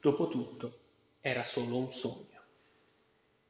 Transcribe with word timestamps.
Dopotutto 0.00 0.78
era 1.20 1.42
solo 1.42 1.76
un 1.76 1.92
sogno. 1.92 2.40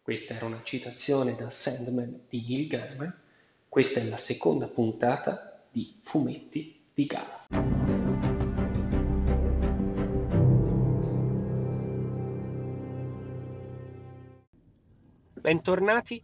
Questa 0.02 0.34
era 0.34 0.46
una 0.46 0.62
citazione 0.64 1.36
da 1.36 1.48
Sandman 1.48 2.22
di 2.28 2.44
Neil 2.44 2.66
Gaiman. 2.66 3.20
Questa 3.68 4.00
è 4.00 4.04
la 4.08 4.16
seconda 4.16 4.66
puntata 4.66 5.64
di 5.70 6.00
Fumetti 6.02 6.86
di 6.92 7.06
Gala. 7.06 7.46
Bentornati 15.34 16.20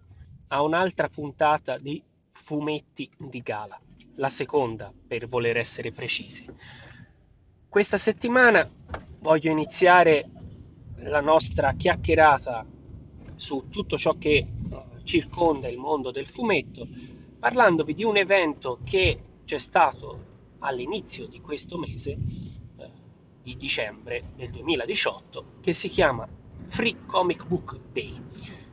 a 0.49 0.63
un'altra 0.63 1.09
puntata 1.09 1.79
di 1.79 2.03
Fumetti 2.33 3.09
di 3.17 3.41
Gala, 3.43 3.81
la 4.17 4.31
seconda 4.31 4.93
per 5.07 5.29
voler 5.29 5.57
essere 5.57 5.93
precisi. 5.93 6.45
Questa 7.69 7.97
settimana 7.97 8.69
voglio 9.27 9.51
iniziare 9.51 10.31
la 10.99 11.21
nostra 11.21 11.73
chiacchierata 11.73 12.65
su 13.35 13.65
tutto 13.71 13.99
ciò 13.99 14.17
che 14.17 14.37
eh, 14.37 14.47
circonda 15.03 15.67
il 15.67 15.79
mondo 15.79 16.13
del 16.13 16.29
fumetto, 16.29 16.87
parlandovi 17.41 17.93
di 17.93 18.05
un 18.05 18.17
evento 18.19 18.79
che 18.85 19.19
c'è 19.45 19.59
stato 19.59 20.35
all'inizio 20.61 21.27
di 21.27 21.41
questo 21.41 21.77
mese, 21.77 22.13
eh, 22.13 22.91
di 23.43 23.57
dicembre 23.57 24.31
del 24.37 24.51
2018, 24.51 25.45
che 25.61 25.73
si 25.73 25.89
chiama 25.89 26.29
Free 26.69 26.95
Comic 27.07 27.49
Book 27.49 27.81
Day. 27.93 28.15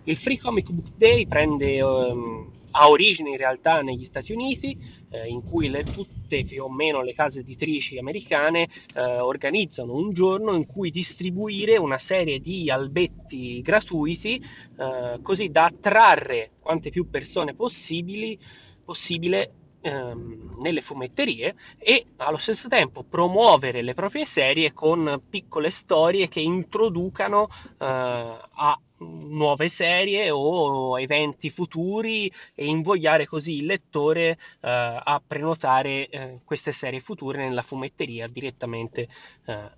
Il 0.04 0.16
Free 0.16 0.38
Comic 0.38 0.70
Book 0.70 0.91
Day 0.96 1.26
prende 1.26 1.82
um, 1.82 2.52
ha 2.76 2.90
origine 2.90 3.32
in 3.32 3.38
realtà 3.38 3.82
negli 3.82 4.04
Stati 4.04 4.34
Uniti, 4.34 4.77
eh, 5.13 5.27
in 5.27 5.44
cui 5.44 5.70
le, 5.70 5.84
tutte 5.84 6.44
più 6.44 6.63
o 6.63 6.70
meno 6.70 7.03
le 7.03 7.13
case 7.13 7.41
editrici 7.41 7.98
americane 7.98 8.67
eh, 8.95 9.02
organizzano 9.20 9.94
un 9.94 10.12
giorno 10.12 10.55
in 10.55 10.66
cui 10.66 10.90
distribuire 10.90 11.77
una 11.77 11.99
serie 11.99 12.40
di 12.40 12.70
albetti 12.71 13.62
gratuiti, 13.62 14.44
eh, 14.77 15.20
così 15.21 15.49
da 15.49 15.65
attrarre 15.65 16.51
quante 16.60 16.90
più 16.90 17.10
persone 17.10 17.54
possibili, 17.54 18.38
possibile 18.84 19.54
ehm, 19.82 20.57
nelle 20.62 20.82
fumetterie 20.82 21.55
e 21.77 22.05
allo 22.18 22.38
stesso 22.38 22.68
tempo 22.68 23.04
promuovere 23.04 23.82
le 23.82 23.93
proprie 23.93 24.26
serie 24.26 24.73
con 24.73 25.21
piccole 25.29 25.70
storie 25.70 26.27
che 26.27 26.40
introducano 26.40 27.48
eh, 27.77 27.85
a 27.85 28.79
nuove 29.04 29.70
serie 29.70 30.29
o 30.29 30.99
eventi 30.99 31.49
futuri 31.49 32.32
e 32.55 32.65
invogliare 32.65 33.26
così 33.26 33.57
il 33.57 33.65
lettore 33.65 34.29
eh, 34.29 34.37
a 34.62 35.21
prenotare 35.26 36.07
eh, 36.10 36.40
queste 36.43 36.71
serie 36.71 36.99
future 36.99 37.37
nella 37.37 37.62
fumetteria 37.62 38.27
direttamente 38.27 39.07
eh, 39.45 39.71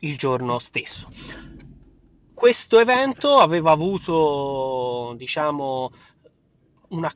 il 0.00 0.16
giorno 0.16 0.58
stesso. 0.58 1.08
Questo 2.34 2.78
evento 2.78 3.38
aveva 3.38 3.70
avuto, 3.70 5.14
diciamo, 5.16 5.90
una 6.88 7.10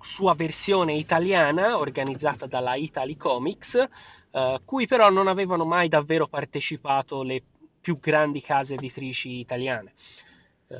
sua 0.00 0.34
versione 0.34 0.94
italiana 0.94 1.78
organizzata 1.78 2.46
dalla 2.46 2.74
Italy 2.74 3.16
Comics, 3.16 3.88
eh, 4.30 4.60
cui 4.64 4.86
però 4.86 5.10
non 5.10 5.26
avevano 5.26 5.64
mai 5.64 5.88
davvero 5.88 6.28
partecipato 6.28 7.22
le 7.22 7.42
più 7.80 7.98
grandi 7.98 8.40
case 8.40 8.74
editrici 8.74 9.38
italiane. 9.38 9.94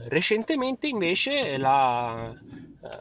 Recentemente 0.08 0.86
invece 0.86 1.58
la, 1.58 2.32
eh, 2.32 3.00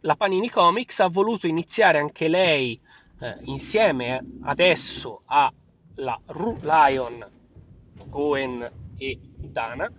la, 0.00 0.16
Panini 0.16 0.48
Comics 0.48 1.00
ha 1.00 1.08
voluto 1.08 1.46
iniziare 1.46 1.98
anche 1.98 2.28
lei 2.28 2.80
eh, 3.20 3.36
insieme 3.44 4.24
adesso 4.42 5.22
alla 5.26 6.18
Ru 6.26 6.58
Lion, 6.62 7.26
Goen 8.06 8.70
e 8.96 9.18
Dana 9.36 9.90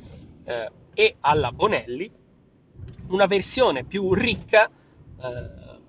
eh, 0.44 0.72
e 0.96 1.16
alla 1.20 1.52
Bonelli 1.52 2.12
una 3.08 3.28
versione 3.28 3.84
più 3.84 4.14
ricca 4.14 4.68
eh, 4.68 5.80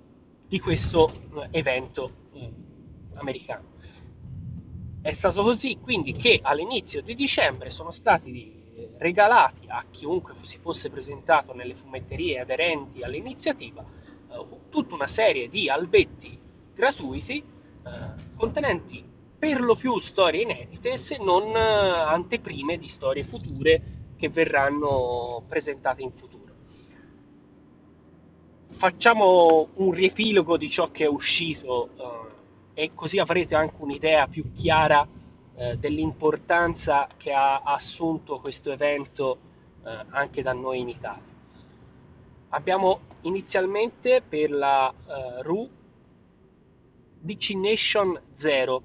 di 0.46 0.60
questo 0.60 1.12
eh, 1.12 1.48
evento 1.50 2.10
eh, 2.34 2.52
americano. 3.14 3.72
È 5.00 5.12
stato 5.12 5.42
così 5.42 5.78
quindi 5.78 6.12
che 6.12 6.40
all'inizio 6.42 7.00
di 7.00 7.14
dicembre 7.14 7.70
sono 7.70 7.90
stati 7.90 8.63
regalati 8.98 9.66
a 9.68 9.84
chiunque 9.90 10.34
si 10.42 10.58
fosse 10.58 10.90
presentato 10.90 11.54
nelle 11.54 11.74
fumetterie 11.74 12.40
aderenti 12.40 13.02
all'iniziativa 13.02 13.84
eh, 13.84 14.46
tutta 14.70 14.94
una 14.94 15.06
serie 15.06 15.48
di 15.48 15.68
albetti 15.68 16.38
gratuiti 16.74 17.36
eh, 17.36 18.36
contenenti 18.36 19.04
per 19.38 19.60
lo 19.60 19.74
più 19.74 19.98
storie 19.98 20.42
inedite 20.42 20.96
se 20.96 21.18
non 21.20 21.54
eh, 21.54 21.60
anteprime 21.60 22.78
di 22.78 22.88
storie 22.88 23.24
future 23.24 23.82
che 24.16 24.28
verranno 24.28 25.42
presentate 25.46 26.02
in 26.02 26.12
futuro. 26.12 26.52
Facciamo 28.70 29.68
un 29.74 29.92
riepilogo 29.92 30.56
di 30.56 30.70
ciò 30.70 30.90
che 30.90 31.04
è 31.04 31.08
uscito 31.08 31.90
e 32.74 32.90
così 32.94 33.18
avrete 33.18 33.54
anche 33.54 33.76
un'idea 33.78 34.26
più 34.26 34.50
chiara 34.52 35.06
eh, 35.56 35.76
dell'importanza 35.76 37.06
che 37.16 37.32
ha 37.32 37.60
assunto 37.62 38.40
questo 38.40 38.72
evento 38.72 39.38
eh, 39.84 40.04
anche 40.10 40.42
da 40.42 40.52
noi 40.52 40.80
in 40.80 40.88
Italia. 40.88 41.32
Abbiamo 42.50 43.00
inizialmente 43.22 44.22
per 44.26 44.50
la 44.50 44.90
eh, 44.90 45.42
RU 45.42 45.68
DC 47.20 47.50
Nation 47.50 48.20
0, 48.32 48.82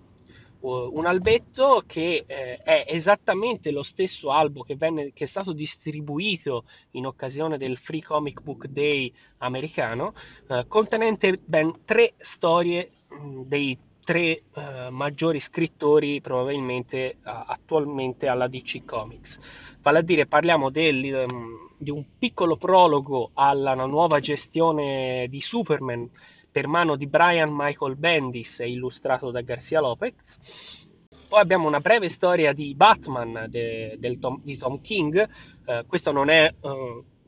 un 0.61 1.05
albetto 1.05 1.83
che 1.85 2.25
eh, 2.27 2.57
è 2.57 2.85
esattamente 2.87 3.71
lo 3.71 3.83
stesso 3.83 4.31
albo 4.31 4.63
che, 4.63 4.75
venne, 4.75 5.13
che, 5.13 5.23
è 5.23 5.27
stato 5.27 5.53
distribuito 5.53 6.65
in 6.91 7.05
occasione 7.05 7.57
del 7.57 7.77
Free 7.77 8.01
Comic 8.01 8.41
Book 8.41 8.67
Day 8.67 9.13
americano, 9.37 10.13
eh, 10.47 10.65
contenente 10.67 11.39
ben 11.43 11.85
tre 11.85 12.13
storie 12.17 12.91
mh, 13.07 13.41
dei 13.43 13.77
tre 14.09 14.41
uh, 14.55 14.89
maggiori 14.89 15.39
scrittori 15.39 16.19
probabilmente 16.19 17.17
uh, 17.17 17.29
attualmente 17.45 18.27
alla 18.27 18.47
DC 18.47 18.83
Comics. 18.83 19.37
Vale 19.83 19.99
a 19.99 20.01
dire, 20.01 20.25
parliamo 20.25 20.71
del, 20.71 21.27
um, 21.29 21.69
di 21.77 21.91
un 21.91 22.03
piccolo 22.17 22.57
prologo 22.57 23.29
alla 23.35 23.75
nuova 23.75 24.19
gestione 24.19 25.27
di 25.29 25.39
Superman 25.41 26.09
per 26.51 26.65
mano 26.65 26.95
di 26.95 27.05
Brian 27.05 27.51
Michael 27.53 27.97
Bendis 27.97 28.63
illustrato 28.65 29.29
da 29.29 29.41
Garcia 29.41 29.79
Lopez. 29.79 30.87
Poi 31.27 31.39
abbiamo 31.39 31.67
una 31.67 31.79
breve 31.79 32.09
storia 32.09 32.51
di 32.51 32.73
Batman 32.73 33.45
de, 33.47 34.17
Tom, 34.19 34.41
di 34.41 34.57
Tom 34.57 34.81
King. 34.81 35.29
Uh, 35.67 35.85
questo 35.85 36.11
non 36.11 36.29
è 36.29 36.51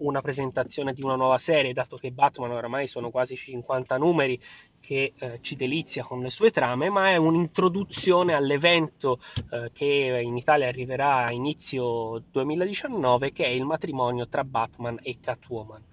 una 0.02 0.22
presentazione 0.22 0.94
di 0.94 1.04
una 1.04 1.16
nuova 1.16 1.38
serie, 1.38 1.74
dato 1.74 1.96
che 1.98 2.12
Batman 2.12 2.52
oramai 2.52 2.88
sono 2.88 3.10
quasi 3.10 3.36
50 3.36 3.98
numeri 3.98 4.40
che 4.82 5.14
eh, 5.18 5.40
ci 5.42 5.56
delizia 5.56 6.04
con 6.04 6.20
le 6.20 6.30
sue 6.30 6.52
trame, 6.52 6.90
ma 6.90 7.12
è 7.12 7.16
un'introduzione 7.16 8.34
all'evento 8.34 9.20
eh, 9.52 9.72
che 9.72 10.22
in 10.22 10.36
Italia 10.36 10.68
arriverà 10.68 11.26
a 11.26 11.32
inizio 11.32 12.24
2019, 12.32 13.32
che 13.32 13.46
è 13.46 13.50
il 13.50 13.64
matrimonio 13.64 14.28
tra 14.28 14.44
Batman 14.44 15.00
e 15.02 15.20
Catwoman. 15.22 15.84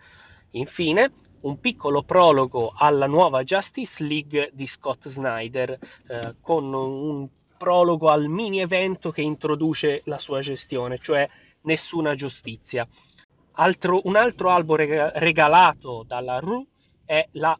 Infine, 0.52 1.12
un 1.40 1.60
piccolo 1.60 2.02
prologo 2.02 2.72
alla 2.74 3.06
nuova 3.06 3.44
Justice 3.44 4.02
League 4.02 4.50
di 4.52 4.66
Scott 4.66 5.08
Snyder, 5.08 5.78
eh, 6.08 6.34
con 6.40 6.72
un 6.72 7.28
prologo 7.56 8.08
al 8.08 8.28
mini 8.28 8.60
evento 8.60 9.10
che 9.10 9.20
introduce 9.20 10.00
la 10.04 10.18
sua 10.18 10.40
gestione, 10.40 10.98
cioè 10.98 11.28
Nessuna 11.62 12.14
Giustizia. 12.14 12.88
Altro, 13.52 14.00
un 14.04 14.16
altro 14.16 14.50
albo 14.50 14.76
regalato 14.76 16.04
dalla 16.06 16.38
RU 16.38 16.64
è 17.04 17.26
la, 17.32 17.58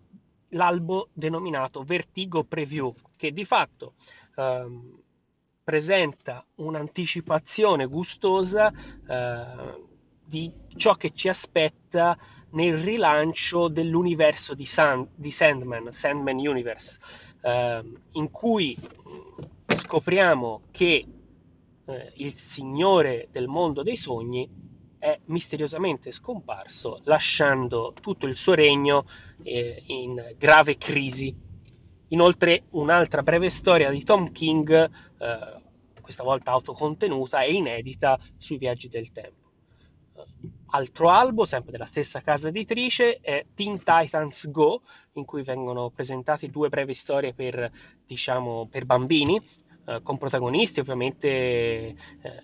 l'albo 0.50 1.09
denominato 1.12 1.82
Vertigo 1.82 2.44
Preview, 2.44 2.94
che 3.16 3.32
di 3.32 3.44
fatto 3.44 3.94
ehm, 4.36 5.00
presenta 5.62 6.44
un'anticipazione 6.56 7.86
gustosa 7.86 8.72
eh, 8.72 9.86
di 10.24 10.53
ciò 10.77 10.95
che 10.95 11.12
ci 11.15 11.28
aspetta 11.28 12.16
nel 12.50 12.78
rilancio 12.78 13.68
dell'universo 13.68 14.54
di, 14.54 14.65
Sand, 14.65 15.09
di 15.15 15.30
Sandman, 15.30 15.92
Sandman 15.92 16.36
Universe, 16.36 16.98
eh, 17.42 17.83
in 18.12 18.30
cui 18.30 18.77
scopriamo 19.66 20.62
che 20.71 21.06
eh, 21.84 22.12
il 22.16 22.33
signore 22.33 23.28
del 23.30 23.48
mondo 23.48 23.83
dei 23.83 23.97
sogni 23.97 24.48
è 24.98 25.18
misteriosamente 25.27 26.10
scomparso, 26.10 27.00
lasciando 27.04 27.92
tutto 28.00 28.27
il 28.27 28.36
suo 28.36 28.54
regno 28.54 29.06
eh, 29.42 29.83
in 29.86 30.34
grave 30.36 30.77
crisi. 30.77 31.34
Inoltre 32.09 32.65
un'altra 32.71 33.22
breve 33.22 33.50
storia 33.50 33.91
di 33.91 34.03
Tom 34.03 34.33
King, 34.33 34.71
eh, 35.18 35.60
questa 36.00 36.22
volta 36.22 36.53
autocontenuta 36.53 37.42
e 37.42 37.53
inedita 37.53 38.18
sui 38.39 38.56
viaggi 38.56 38.89
del 38.89 39.12
tempo. 39.12 39.47
Uh, 40.15 40.24
altro 40.71 41.10
albo, 41.10 41.44
sempre 41.44 41.71
della 41.71 41.84
stessa 41.84 42.22
casa 42.22 42.48
editrice, 42.48 43.18
è 43.21 43.44
Teen 43.54 43.83
Titans 43.84 44.51
Go, 44.51 44.83
in 45.12 45.27
cui 45.27 45.42
vengono 45.42 45.91
presentate 45.91 46.48
due 46.48 46.71
brevi 46.71 46.94
storie 46.94 47.34
per, 47.34 47.71
diciamo, 48.06 48.66
per 48.71 48.86
bambini, 48.86 49.41
eh, 49.89 50.03
con 50.03 50.19
protagonisti 50.19 50.81
ovviamente 50.81 51.29
eh, 51.29 51.97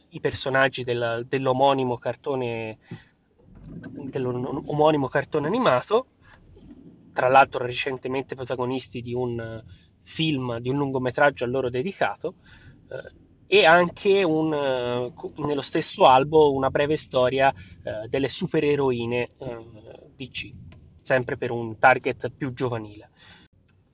i 0.09 0.21
personaggi 0.21 0.83
del, 0.83 1.27
dell'omonimo 1.29 1.99
cartone 1.99 2.79
dell'omonimo 3.67 5.09
cartone 5.09 5.47
animato, 5.47 6.07
tra 7.13 7.29
l'altro 7.29 7.65
recentemente 7.65 8.35
protagonisti 8.35 9.03
di 9.03 9.13
un 9.13 9.63
film, 10.03 10.59
di 10.59 10.71
un 10.71 10.77
lungometraggio 10.77 11.45
a 11.45 11.49
loro 11.49 11.69
dedicato, 11.69 12.37
eh, 12.89 13.59
e 13.59 13.67
anche 13.67 14.23
un, 14.23 14.53
eh, 14.55 15.13
nello 15.43 15.63
stesso 15.63 16.07
albo 16.07 16.53
una 16.53 16.71
breve 16.71 16.97
storia 16.97 17.53
delle 18.09 18.31
supereroine 18.31 19.33
DC, 20.17 20.51
sempre 21.01 21.37
per 21.37 21.51
un 21.51 21.79
target 21.79 22.31
più 22.31 22.55
giovanile. 22.55 23.11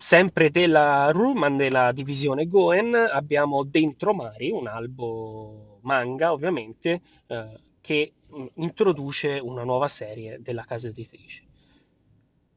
Sempre 0.02 0.48
della 0.48 1.10
Rullman, 1.10 1.58
della 1.58 1.92
divisione 1.92 2.46
Goen, 2.46 2.94
abbiamo 2.94 3.64
Dentro 3.64 4.14
Mari, 4.14 4.50
un 4.50 4.66
albo 4.66 5.80
manga 5.82 6.32
ovviamente, 6.32 7.02
eh, 7.26 7.60
che 7.82 8.14
mm, 8.34 8.46
introduce 8.54 9.38
una 9.38 9.62
nuova 9.62 9.88
serie 9.88 10.38
della 10.40 10.64
casa 10.64 10.88
editrice. 10.88 11.44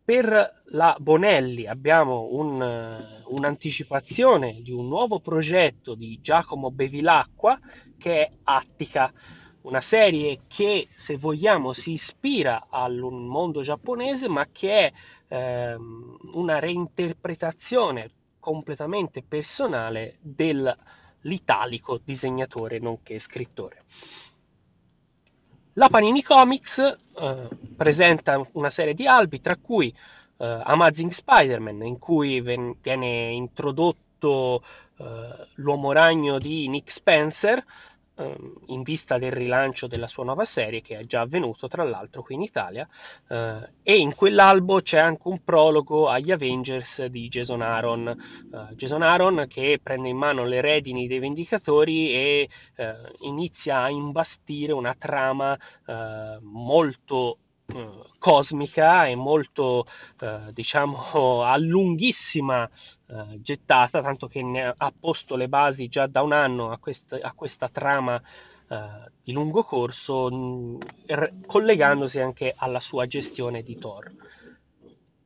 Per 0.06 0.62
la 0.68 0.96
Bonelli 0.98 1.68
abbiamo 1.68 2.30
un, 2.32 2.62
eh, 2.62 3.24
un'anticipazione 3.26 4.62
di 4.62 4.72
un 4.72 4.88
nuovo 4.88 5.20
progetto 5.20 5.96
di 5.96 6.20
Giacomo 6.22 6.72
Bevilacqua 6.72 7.60
che 7.98 8.22
è 8.22 8.32
Attica, 8.44 9.12
una 9.64 9.82
serie 9.82 10.44
che 10.48 10.88
se 10.94 11.18
vogliamo 11.18 11.74
si 11.74 11.92
ispira 11.92 12.68
al 12.70 13.00
mondo 13.00 13.62
giapponese 13.62 14.30
ma 14.30 14.48
che 14.50 14.88
è 14.88 14.94
ehm, 15.34 16.18
una 16.34 16.60
reinterpretazione 16.60 18.12
completamente 18.40 19.24
personale 19.28 20.18
dell'italico 20.22 22.00
disegnatore 22.04 22.78
nonché 22.80 23.18
scrittore. 23.18 23.84
La 25.74 25.90
Panini 25.90 26.22
Comics 26.22 26.78
eh, 26.78 27.48
presenta 27.76 28.48
una 28.52 28.70
serie 28.70 28.94
di 28.94 29.08
albi, 29.08 29.42
tra 29.42 29.56
cui 29.56 29.88
eh, 30.38 30.62
Amazing 30.64 31.10
Spider-Man, 31.10 31.84
in 31.84 31.98
cui 31.98 32.42
ven- 32.42 32.76
viene 32.80 33.32
introdotto 33.32 34.64
eh, 34.98 35.48
l'uomo 35.56 35.92
ragno 35.92 36.38
di 36.38 36.68
Nick 36.68 36.92
Spencer, 36.92 37.64
Ehm, 38.16 38.54
in 38.68 38.84
vista 38.84 39.18
del 39.18 39.32
rilancio 39.32 39.88
della 39.88 40.08
sua 40.08 40.24
nuova 40.24 40.46
serie 40.46 40.82
che 40.82 41.00
è 41.00 41.06
già 41.06 41.22
avvenuto 41.22 41.68
tra 41.68 41.84
l'altro 41.84 42.22
qui 42.22 42.36
in 42.36 42.44
Italia 42.44 42.88
eh, 43.28 43.70
e 43.82 43.98
in 43.98 44.14
quell'albo 44.14 44.82
c'è 44.82 45.00
anche 45.00 45.28
un 45.30 45.44
prologo 45.44 46.08
agli 46.10 46.32
Avengers 46.32 47.06
di 47.06 47.28
Jason 47.28 47.62
Aaron. 47.64 48.16
Uh, 48.52 48.76
Jason 48.76 49.02
Aaron 49.02 49.46
che 49.48 49.80
prende 49.82 50.10
in 50.10 50.18
mano 50.18 50.46
le 50.46 50.62
redini 50.62 51.08
dei 51.08 51.18
Vendicatori 51.18 52.12
e 52.12 52.50
uh, 52.78 53.26
inizia 53.26 53.82
a 53.82 53.90
imbastire 53.90 54.74
una 54.74 54.94
trama 54.94 55.58
uh, 55.86 56.38
molto 56.42 57.38
eh, 57.40 57.43
cosmica 58.18 59.08
e 59.08 59.16
molto 59.16 59.86
eh, 60.20 60.52
diciamo 60.52 61.44
a 61.44 61.58
lunghissima 61.58 62.70
eh, 63.08 63.42
gettata 63.42 64.02
tanto 64.02 64.28
che 64.28 64.42
ne 64.42 64.74
ha 64.76 64.94
posto 64.98 65.36
le 65.36 65.48
basi 65.48 65.88
già 65.88 66.08
da 66.08 66.22
un 66.22 66.34
anno 66.34 66.72
a, 66.72 66.78
quest- 66.78 67.20
a 67.22 67.34
questa 67.34 67.70
trama 67.70 68.22
eh, 68.68 69.12
di 69.24 69.32
lungo 69.32 69.64
corso 69.64 70.30
mh, 70.30 70.78
r- 71.08 71.32
collegandosi 71.46 72.20
anche 72.20 72.54
alla 72.56 72.80
sua 72.80 73.06
gestione 73.08 73.62
di 73.62 73.78
Thor. 73.78 74.12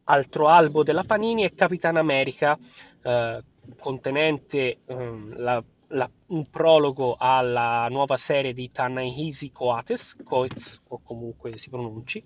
Altro 0.09 0.47
albo 0.47 0.83
della 0.83 1.03
Panini 1.03 1.43
è 1.43 1.53
Capitan 1.53 1.97
America 1.97 2.57
eh, 3.01 3.43
contenente 3.77 4.79
ehm, 4.85 5.37
la 5.37 5.61
la, 5.89 6.09
un 6.27 6.49
prologo 6.49 7.15
alla 7.17 7.87
nuova 7.89 8.17
serie 8.17 8.53
di 8.53 8.71
Tanahisi 8.71 9.51
Coates, 9.51 10.17
Coates 10.23 10.81
o 10.87 10.99
comunque 11.03 11.57
si 11.57 11.69
pronunci, 11.69 12.23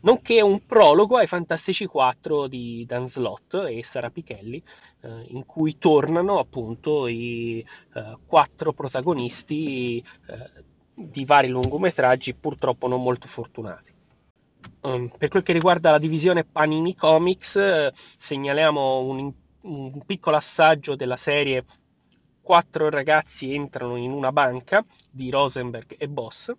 nonché 0.00 0.40
un 0.40 0.64
prologo 0.64 1.16
ai 1.16 1.26
Fantastici 1.26 1.86
4 1.86 2.46
di 2.46 2.84
Dan 2.86 3.08
Slott 3.08 3.54
e 3.54 3.82
Sara 3.84 4.10
Pichelli, 4.10 4.62
eh, 5.00 5.26
in 5.28 5.44
cui 5.46 5.78
tornano 5.78 6.38
appunto 6.38 7.06
i 7.06 7.64
eh, 7.94 8.14
quattro 8.26 8.72
protagonisti 8.72 9.98
eh, 9.98 10.64
di 10.94 11.24
vari 11.24 11.48
lungometraggi 11.48 12.34
purtroppo 12.34 12.86
non 12.86 13.02
molto 13.02 13.26
fortunati. 13.26 13.90
Um, 14.82 15.10
per 15.16 15.28
quel 15.28 15.42
che 15.42 15.52
riguarda 15.52 15.90
la 15.90 15.98
divisione 15.98 16.44
Panini 16.44 16.94
Comics, 16.94 17.56
eh, 17.56 17.92
segnaliamo 18.18 18.98
un, 19.00 19.32
un 19.62 20.00
piccolo 20.04 20.36
assaggio 20.36 20.96
della 20.96 21.16
serie 21.16 21.64
quattro 22.42 22.90
ragazzi 22.90 23.54
entrano 23.54 23.96
in 23.96 24.10
una 24.10 24.32
banca 24.32 24.84
di 25.10 25.30
Rosenberg 25.30 25.94
e 25.96 26.08
Boss. 26.08 26.52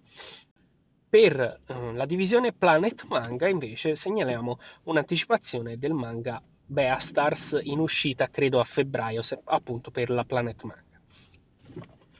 Per 1.09 1.39
eh, 1.39 1.93
la 1.93 2.05
divisione 2.05 2.53
Planet 2.53 3.05
Manga 3.07 3.47
invece 3.47 3.95
segnaliamo 3.95 4.57
un'anticipazione 4.83 5.77
del 5.77 5.93
manga 5.93 6.41
Beastars 6.65 7.59
in 7.61 7.79
uscita 7.79 8.29
credo 8.29 8.59
a 8.59 8.63
febbraio 8.63 9.21
appunto 9.45 9.91
per 9.91 10.09
la 10.09 10.23
Planet 10.23 10.63
Manga. 10.63 10.81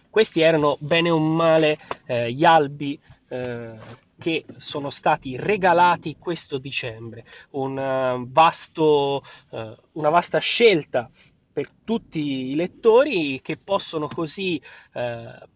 Questi 0.10 0.42
erano 0.42 0.78
bene 0.80 1.10
o 1.10 1.18
male 1.18 1.78
eh, 2.06 2.32
gli 2.32 2.46
albi 2.46 3.00
eh, 3.30 4.02
che 4.24 4.46
sono 4.58 4.90
stati 4.90 5.36
regalati 5.36 6.18
questo 6.18 6.58
dicembre, 6.58 7.26
un, 7.52 7.78
uh, 7.78 8.26
vasto, 8.32 9.24
uh, 9.50 9.76
una 9.94 10.10
vasta 10.10 10.38
scelta 10.38 11.10
per 11.54 11.70
tutti 11.84 12.50
i 12.52 12.56
lettori 12.56 13.40
che 13.42 13.58
possono 13.58 14.08
così 14.08 14.62
eh, 14.94 15.48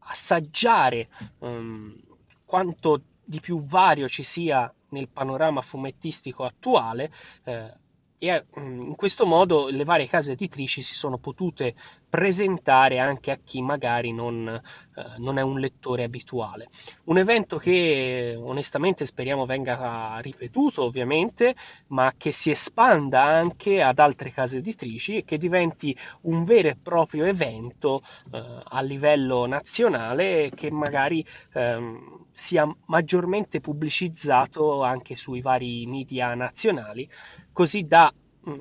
assaggiare 0.00 1.08
um, 1.38 1.98
quanto 2.44 3.02
di 3.24 3.40
più 3.40 3.62
vario 3.62 4.06
ci 4.08 4.22
sia 4.22 4.72
nel 4.90 5.08
panorama 5.08 5.62
fumettistico 5.62 6.44
attuale 6.44 7.10
eh, 7.44 7.72
e 8.18 8.44
mm, 8.58 8.86
in 8.88 8.94
questo 8.94 9.26
modo 9.26 9.68
le 9.68 9.84
varie 9.84 10.06
case 10.06 10.32
editrici 10.32 10.82
si 10.82 10.94
sono 10.94 11.18
potute 11.18 11.74
presentare 12.14 13.00
anche 13.00 13.32
a 13.32 13.38
chi 13.42 13.60
magari 13.60 14.12
non, 14.12 14.46
eh, 14.46 15.04
non, 15.18 15.36
è 15.36 15.42
un 15.42 15.58
lettore 15.58 16.04
abituale. 16.04 16.68
Un 17.06 17.18
evento 17.18 17.56
che 17.56 18.38
onestamente 18.40 19.04
speriamo 19.04 19.46
venga 19.46 20.18
ripetuto 20.20 20.84
ovviamente, 20.84 21.56
ma 21.88 22.12
che 22.16 22.30
si 22.30 22.52
espanda 22.52 23.24
anche 23.24 23.82
ad 23.82 23.98
altre 23.98 24.30
case 24.30 24.58
editrici 24.58 25.16
e 25.16 25.24
che 25.24 25.38
diventi 25.38 25.96
un 26.20 26.44
vero 26.44 26.68
e 26.68 26.76
proprio 26.80 27.24
evento 27.24 28.02
eh, 28.32 28.60
a 28.62 28.80
livello 28.80 29.46
nazionale 29.46 30.52
che 30.54 30.70
magari 30.70 31.26
ehm, 31.54 32.26
sia 32.30 32.72
maggiormente 32.86 33.58
pubblicizzato 33.58 34.84
anche 34.84 35.16
sui 35.16 35.40
vari 35.40 35.84
media 35.86 36.32
nazionali 36.34 37.10
così 37.52 37.82
da 37.88 38.12
mh, 38.44 38.50
mm, 38.52 38.60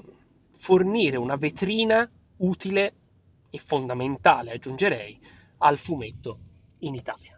fornire 0.49 1.17
una 1.17 1.35
vetrina 1.35 2.09
utile 2.37 2.93
e 3.53 3.59
fondamentale, 3.59 4.53
aggiungerei, 4.53 5.19
al 5.59 5.77
fumetto 5.77 6.39
in 6.79 6.95
Italia. 6.95 7.37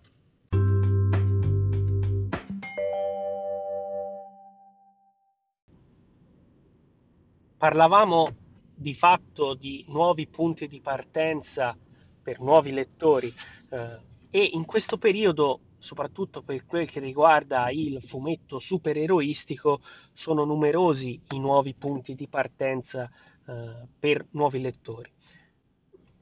Parlavamo 7.58 8.28
di 8.74 8.94
fatto 8.94 9.56
di 9.56 9.84
nuovi 9.90 10.26
punti 10.28 10.70
di 10.70 10.80
partenza 10.80 11.78
per 12.24 12.40
nuovi 12.40 12.72
lettori 12.72 13.34
eh, 13.70 14.00
e 14.30 14.50
in 14.54 14.64
questo 14.64 14.98
periodo 14.98 15.60
soprattutto 15.86 16.42
per 16.42 16.66
quel 16.66 16.90
che 16.90 17.00
riguarda 17.00 17.70
il 17.70 18.02
fumetto 18.02 18.58
supereroistico, 18.58 19.82
sono 20.14 20.44
numerosi 20.44 21.22
i 21.34 21.40
nuovi 21.40 21.76
punti 21.76 22.16
di 22.16 22.28
partenza 22.28 23.08
eh, 23.48 23.88
per 24.00 24.26
nuovi 24.32 24.62
lettori. 24.62 25.12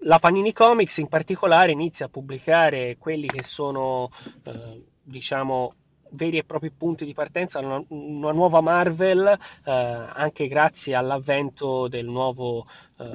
La 0.06 0.20
Panini 0.20 0.52
Comics 0.52 0.98
in 0.98 1.08
particolare 1.08 1.72
inizia 1.72 2.08
a 2.08 2.10
pubblicare 2.10 2.98
quelli 2.98 3.28
che 3.28 3.44
sono, 3.44 4.10
eh, 4.44 4.84
diciamo, 5.02 5.74
veri 6.10 6.38
e 6.38 6.44
propri 6.44 6.72
punti 6.72 7.06
di 7.06 7.14
partenza, 7.14 7.60
una, 7.60 7.82
una 7.88 8.32
nuova 8.34 8.60
Marvel, 8.60 9.26
eh, 9.28 9.72
anche 9.72 10.48
grazie 10.48 10.96
all'avvento 10.96 11.88
del 11.88 12.06
nuovo 12.06 12.68
eh, 13.00 13.06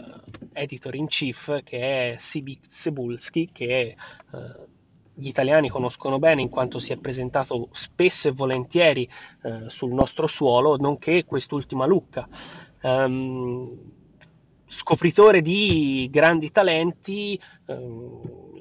editor 0.55 0.95
in 0.95 1.09
chief 1.09 1.63
che 1.63 2.13
è 2.13 2.17
Sibi 2.19 2.59
Cebulski, 2.67 3.51
che 3.53 3.69
eh, 3.71 3.97
gli 5.13 5.29
italiani 5.29 5.69
conoscono 5.69 6.19
bene 6.19 6.41
in 6.41 6.49
quanto 6.49 6.79
si 6.79 6.95
è 6.95 6.97
presentato 6.97 7.69
spesso 7.73 8.29
e 8.29 8.33
volentieri 8.33 9.07
eh, 9.43 9.69
sul 9.69 9.93
nostro 9.93 10.27
suolo, 10.27 10.77
nonché 10.77 11.27
quest'ultima 11.27 11.85
Lucca. 11.85 12.27
Um, 12.81 13.97
scopritore 14.69 15.43
di 15.43 16.09
grandi 16.11 16.53
talenti, 16.53 17.41
um, 17.67 18.21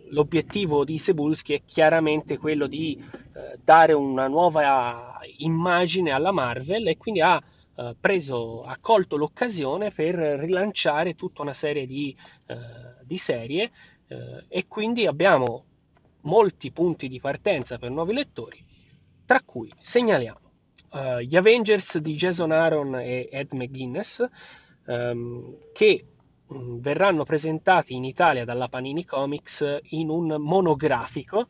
l'obiettivo 0.10 0.84
di 0.84 0.98
Sebulski 0.98 1.54
è 1.54 1.62
chiaramente 1.66 2.38
quello 2.38 2.66
di 2.66 3.00
uh, 3.00 3.60
dare 3.64 3.94
una 3.94 4.28
nuova 4.28 5.20
immagine 5.38 6.12
alla 6.12 6.32
Marvel 6.32 6.88
e 6.88 6.98
quindi 6.98 7.22
ha 7.22 7.42
eh, 7.80 7.96
preso, 8.00 8.64
ha 8.64 8.76
colto 8.82 9.18
l'occasione 9.18 9.92
per 9.92 10.16
rilanciare 10.16 11.14
tutta 11.14 11.44
una 11.44 11.54
serie 11.54 11.86
di, 11.86 12.16
eh, 12.48 12.56
di 13.04 13.18
serie 13.20 13.70
eh, 14.08 14.46
e 14.48 14.68
quindi 14.68 15.06
abbiamo 15.06 15.64
molti 16.22 16.72
punti 16.72 17.08
di 17.08 17.20
partenza 17.20 17.78
per 17.78 17.92
nuovi 17.92 18.14
lettori, 18.14 18.66
tra 19.26 19.42
cui 19.46 19.72
segnaliamo 19.80 20.52
uh, 20.92 21.20
gli 21.20 21.36
Avengers 21.36 22.00
di 22.00 22.16
Jason 22.16 22.52
Aaron 22.52 22.96
e 22.96 23.30
Ed 23.32 23.54
McGuinness, 23.54 24.28
um, 24.88 25.56
che 25.74 26.06
um, 26.48 26.80
verranno 26.80 27.24
presentati 27.24 27.94
in 27.94 28.04
Italia 28.04 28.46
dalla 28.46 28.68
Panini 28.68 29.06
Comics 29.06 29.80
in 29.90 30.10
un 30.10 30.36
monografico 30.40 31.48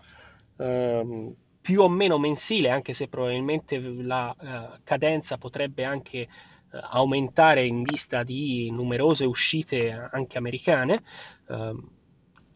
um, 0.58 1.34
più 1.60 1.82
o 1.82 1.89
meno 1.89 2.17
mensile, 2.17 2.70
anche 2.70 2.94
se 2.94 3.08
probabilmente 3.08 3.79
la 3.79 4.34
uh, 4.38 4.79
cadenza 4.84 5.38
potrebbe 5.38 5.84
anche 5.84 6.27
uh, 6.72 6.77
aumentare 6.91 7.65
in 7.65 7.84
vista 7.84 8.24
di 8.24 8.70
numerose 8.72 9.25
uscite 9.25 10.10
anche 10.12 10.38
americane. 10.38 11.03
Uh, 11.48 11.96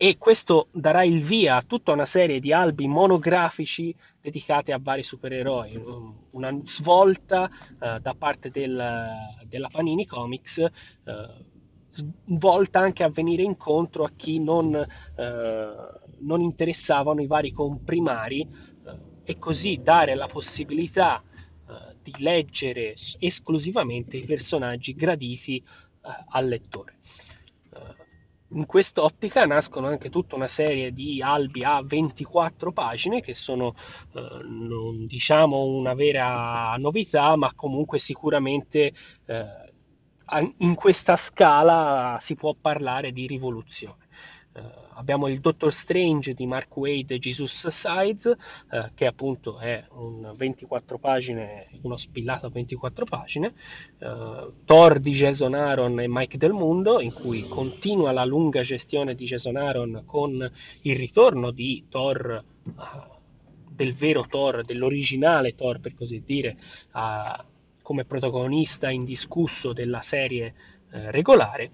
e 0.04 0.18
questo 0.18 0.70
darà 0.72 1.04
il 1.04 1.22
via 1.22 1.58
a 1.58 1.62
tutta 1.62 1.92
una 1.92 2.08
serie 2.08 2.40
di 2.40 2.52
albi 2.52 2.88
monografici 2.88 3.96
dedicati 4.20 4.72
a 4.72 4.80
vari 4.82 5.04
supereroi, 5.04 5.80
una 6.32 6.60
svolta 6.64 7.48
uh, 7.48 8.00
da 8.00 8.16
parte 8.18 8.50
del, 8.50 9.12
della 9.46 9.68
Panini 9.72 10.08
Comics, 10.08 10.58
uh, 10.58 12.04
volta 12.36 12.80
anche 12.80 13.04
a 13.04 13.10
venire 13.10 13.44
incontro 13.44 14.04
a 14.04 14.10
chi 14.16 14.40
non, 14.40 14.74
uh, 14.74 15.22
non 16.22 16.42
interessavano 16.42 17.22
i 17.22 17.28
vari 17.28 17.52
comprimari 17.52 18.48
e 19.24 19.38
così 19.38 19.82
dare 19.84 20.16
la 20.16 20.26
possibilità 20.26 21.22
di 22.02 22.14
leggere 22.18 22.96
esclusivamente 23.20 24.18
i 24.18 24.26
personaggi 24.26 24.96
graditi 24.96 25.64
al 26.32 26.48
lettore 26.48 26.96
in 28.54 28.66
quest'ottica 28.66 29.46
nascono 29.46 29.88
anche 29.88 30.10
tutta 30.10 30.36
una 30.36 30.48
serie 30.48 30.94
di 30.94 31.22
albi 31.22 31.64
a 31.64 31.82
24 31.84 32.72
pagine 32.72 33.22
che 33.22 33.34
sono 33.34 33.74
eh, 34.14 34.40
non 34.44 35.06
diciamo 35.06 35.66
una 35.66 35.94
vera 35.94 36.76
novità 36.78 37.36
ma 37.36 37.52
comunque 37.56 38.00
sicuramente 38.00 38.94
eh, 39.26 39.74
in 40.58 40.76
questa 40.76 41.18
scala 41.18 42.18
si 42.20 42.36
può 42.36 42.56
parlare 42.60 43.12
di 43.12 43.28
rivoluzione 43.28 44.08
abbiamo 45.02 45.28
il 45.28 45.40
Doctor 45.40 45.74
Strange 45.74 46.34
di 46.34 46.46
Mark 46.46 46.76
Wade 46.78 47.16
e 47.16 47.20
Jesus 47.20 47.68
Sides, 47.68 48.26
uh, 48.26 48.90
che 48.94 49.06
appunto 49.06 49.60
è 49.60 49.84
un 49.92 50.34
24 50.36 50.98
pagine, 50.98 51.68
uno 51.82 51.98
spillato 51.98 52.46
a 52.46 52.50
24 52.50 53.06
pagine, 53.06 53.54
uh, 54.00 54.54
Thor 54.66 55.00
di 55.00 55.12
Jason 55.12 55.54
Aaron 55.54 56.00
e 56.00 56.08
Mike 56.08 56.38
Del 56.38 56.54
Mundo, 56.54 57.00
in 57.00 57.14
cui 57.14 57.48
continua 57.48 58.12
la 58.12 58.26
lunga 58.26 58.62
gestione 58.62 59.16
di 59.16 59.26
Jason 59.26 59.56
Aaron 59.56 60.04
con 60.06 60.52
il 60.82 60.96
ritorno 60.96 61.52
di 61.52 61.86
Thor, 61.90 62.44
del 63.70 63.94
vero 63.96 64.26
Thor, 64.28 64.64
dell'originale 64.64 65.56
Thor 65.56 65.80
per 65.80 65.96
così 65.96 66.22
dire, 66.24 66.58
come 67.82 68.06
protagonista 68.06 68.92
indiscusso 68.92 69.74
della 69.74 70.02
serie 70.02 70.54
regolare 70.90 71.72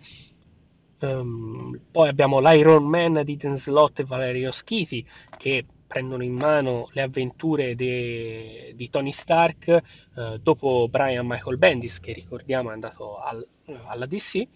Um, 1.00 1.80
poi 1.92 2.10
abbiamo 2.10 2.40
l'Iron 2.40 2.84
Man 2.84 3.22
di 3.24 3.38
Dan 3.38 3.56
Slott 3.56 4.00
e 4.00 4.04
Valerio 4.04 4.52
Schiti 4.52 5.06
che 5.38 5.64
prendono 5.86 6.24
in 6.24 6.34
mano 6.34 6.88
le 6.94 7.04
avventure 7.04 7.76
de, 7.76 8.74
di 8.76 8.90
Tony 8.90 9.12
Stark 9.12 9.80
uh, 10.16 10.38
dopo 10.38 10.88
Brian 10.90 11.28
Michael 11.28 11.60
Bendis 11.60 12.00
che 12.00 12.14
ricordiamo 12.14 12.72
è 12.72 12.74
andato 12.74 13.20
al, 13.20 13.48
alla 13.86 14.08
DC. 14.08 14.48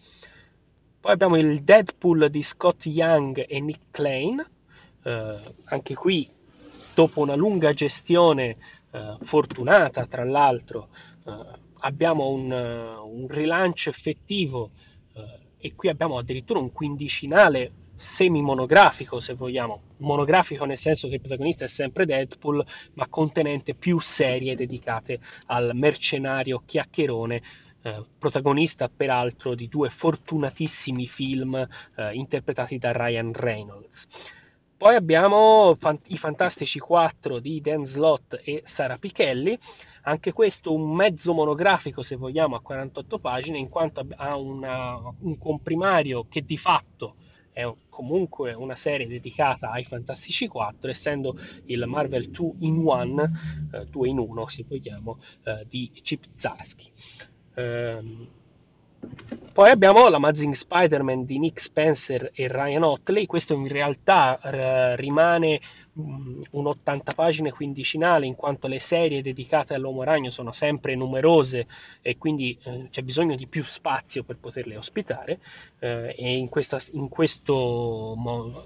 Poi 0.99 1.11
abbiamo 1.11 1.35
il 1.35 1.61
Deadpool 1.61 2.29
di 2.31 2.41
Scott 2.41 2.87
Young 2.87 3.45
e 3.47 3.59
Nick 3.59 3.91
Klein, 3.91 4.43
uh, 5.03 5.09
anche 5.65 5.93
qui 5.93 6.27
dopo 6.95 7.21
una 7.21 7.35
lunga 7.35 7.71
gestione 7.73 8.57
uh, 8.91 9.23
fortunata 9.23 10.07
tra 10.07 10.23
l'altro 10.23 10.89
abbiamo 11.81 12.29
un, 12.29 12.51
un 12.51 13.27
rilancio 13.27 13.89
effettivo 13.89 14.71
e 15.61 15.75
qui 15.75 15.89
abbiamo 15.89 16.17
addirittura 16.17 16.59
un 16.59 16.71
quindicinale 16.71 17.71
semi-monografico, 17.95 19.19
se 19.19 19.35
vogliamo, 19.35 19.81
monografico 19.97 20.65
nel 20.65 20.77
senso 20.77 21.07
che 21.07 21.15
il 21.15 21.19
protagonista 21.19 21.65
è 21.65 21.67
sempre 21.67 22.05
Deadpool, 22.05 22.65
ma 22.93 23.07
contenente 23.07 23.75
più 23.75 23.99
serie 23.99 24.55
dedicate 24.55 25.19
al 25.45 25.71
mercenario 25.75 26.63
chiacchierone, 26.65 27.41
eh, 27.83 28.03
protagonista 28.17 28.89
peraltro 28.89 29.53
di 29.53 29.67
due 29.67 29.89
fortunatissimi 29.89 31.05
film 31.05 31.55
eh, 31.55 32.13
interpretati 32.13 32.79
da 32.79 32.91
Ryan 32.91 33.31
Reynolds. 33.33 34.07
Poi 34.75 34.95
abbiamo 34.95 35.77
i 36.07 36.17
Fantastici 36.17 36.79
4 36.79 37.37
di 37.37 37.61
Dan 37.61 37.85
Slott 37.85 38.41
e 38.43 38.63
Sara 38.65 38.97
Pichelli, 38.97 39.55
anche 40.03 40.31
questo 40.33 40.73
un 40.73 40.93
mezzo 40.93 41.33
monografico 41.33 42.01
se 42.01 42.15
vogliamo 42.15 42.55
a 42.55 42.61
48 42.61 43.19
pagine 43.19 43.57
in 43.57 43.69
quanto 43.69 44.05
ha 44.15 44.35
una, 44.35 44.97
un 45.19 45.37
comprimario 45.37 46.25
che 46.27 46.43
di 46.43 46.57
fatto 46.57 47.15
è 47.51 47.69
comunque 47.89 48.53
una 48.53 48.75
serie 48.75 49.07
dedicata 49.07 49.71
ai 49.71 49.83
Fantastici 49.83 50.47
4 50.47 50.89
essendo 50.89 51.37
il 51.65 51.85
Marvel 51.85 52.29
2 52.29 52.51
in 52.59 52.77
1 52.77 53.23
eh, 53.73 53.85
2 53.89 54.07
in 54.07 54.17
1 54.17 54.47
se 54.47 54.63
vogliamo 54.67 55.19
eh, 55.43 55.65
di 55.67 55.91
Chip 56.01 56.23
Zarsky. 56.31 56.89
Ehm, 57.55 58.27
poi 59.51 59.69
abbiamo 59.69 60.07
l'Amazing 60.07 60.53
Spider-Man 60.53 61.25
di 61.25 61.39
Nick 61.39 61.59
Spencer 61.59 62.31
e 62.33 62.47
Ryan 62.47 62.83
Otley, 62.83 63.25
questo 63.25 63.55
in 63.55 63.67
realtà 63.67 64.39
r- 64.41 64.95
rimane 64.97 65.59
un 65.93 66.67
80 66.67 67.13
pagine 67.13 67.51
quindicinale 67.51 68.25
in 68.25 68.35
quanto 68.35 68.67
le 68.67 68.79
serie 68.79 69.21
dedicate 69.21 69.73
all'uomo 69.73 70.03
ragno 70.03 70.29
sono 70.29 70.53
sempre 70.53 70.95
numerose 70.95 71.67
e 72.01 72.17
quindi 72.17 72.57
eh, 72.63 72.87
c'è 72.89 73.01
bisogno 73.01 73.35
di 73.35 73.45
più 73.45 73.63
spazio 73.63 74.23
per 74.23 74.37
poterle 74.37 74.77
ospitare 74.77 75.39
eh, 75.79 76.15
e 76.17 76.37
in, 76.37 76.47
questa, 76.47 76.79
in, 76.93 77.09
questo, 77.09 78.15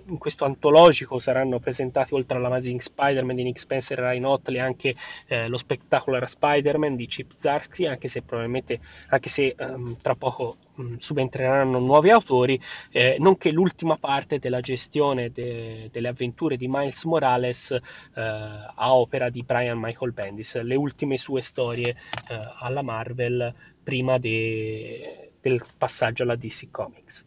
in, 0.05 0.17
questo, 0.19 0.45
antologico 0.45 1.17
saranno 1.17 1.59
presentati 1.59 2.13
oltre 2.13 2.37
all'Amazing 2.37 2.79
Spider-Man 2.79 3.35
di 3.35 3.43
Nick 3.43 3.59
Spencer 3.59 3.99
e 3.99 4.01
Ryan 4.01 4.25
Otley 4.25 4.59
anche 4.59 4.93
eh, 5.27 5.47
lo 5.47 5.57
Spectacular 5.57 6.29
Spider-Man 6.29 6.95
di 6.95 7.07
Chip 7.07 7.31
Zarsky 7.33 7.87
anche 7.87 8.07
se 8.07 8.21
probabilmente 8.21 8.79
anche 9.09 9.29
se 9.29 9.55
ehm, 9.57 9.97
tra 9.99 10.15
poco 10.15 10.57
mh, 10.75 10.95
subentreranno 10.97 11.79
nuovi 11.79 12.09
autori 12.09 12.59
eh, 12.91 13.17
nonché 13.19 13.51
l'ultima 13.51 13.97
parte 13.97 14.39
della 14.39 14.61
gestione 14.61 15.31
de, 15.31 15.89
delle 15.91 16.07
avventure 16.07 16.57
di 16.57 16.67
Miles 16.67 17.03
Morales 17.03 17.71
eh, 17.71 17.81
a 18.21 18.95
opera 18.95 19.29
di 19.29 19.43
Brian 19.43 19.79
Michael 19.79 20.13
Bendis, 20.13 20.61
le 20.61 20.75
ultime 20.75 21.17
sue 21.17 21.41
storie 21.41 21.89
eh, 22.29 22.39
alla 22.59 22.81
Marvel 22.81 23.53
prima 23.83 24.17
de, 24.17 25.31
del 25.39 25.61
passaggio 25.77 26.23
alla 26.23 26.35
DC 26.35 26.69
Comics. 26.71 27.23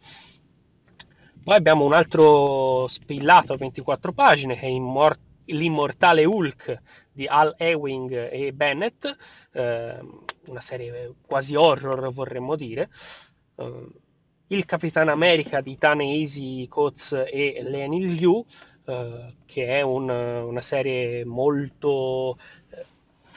Poi 1.43 1.57
abbiamo 1.57 1.85
un 1.85 1.93
altro 1.95 2.87
spillato 2.88 3.55
a 3.55 3.57
24 3.57 4.12
pagine 4.12 4.55
che 4.55 4.67
è 4.67 4.71
Immor- 4.71 5.19
L'immortale 5.47 6.26
Hulk 6.26 6.83
di 7.11 7.26
Al 7.26 7.55
Ewing 7.57 8.12
e 8.31 8.52
Bennett, 8.52 9.17
eh, 9.52 9.99
una 10.47 10.61
serie 10.61 11.14
quasi 11.26 11.55
horror 11.55 12.12
vorremmo 12.12 12.55
dire. 12.55 12.90
Eh, 13.59 13.87
il 14.50 14.65
Capitan 14.65 15.09
America 15.09 15.61
di 15.61 15.77
Tane 15.77 16.25
Coates 16.69 17.12
e 17.12 17.61
Lenny 17.62 18.07
Liu, 18.07 18.45
eh, 18.87 19.35
che 19.45 19.67
è 19.67 19.83
un, 19.83 20.09
una 20.09 20.62
serie 20.62 21.25
molto 21.27 22.38
eh, 22.71 22.87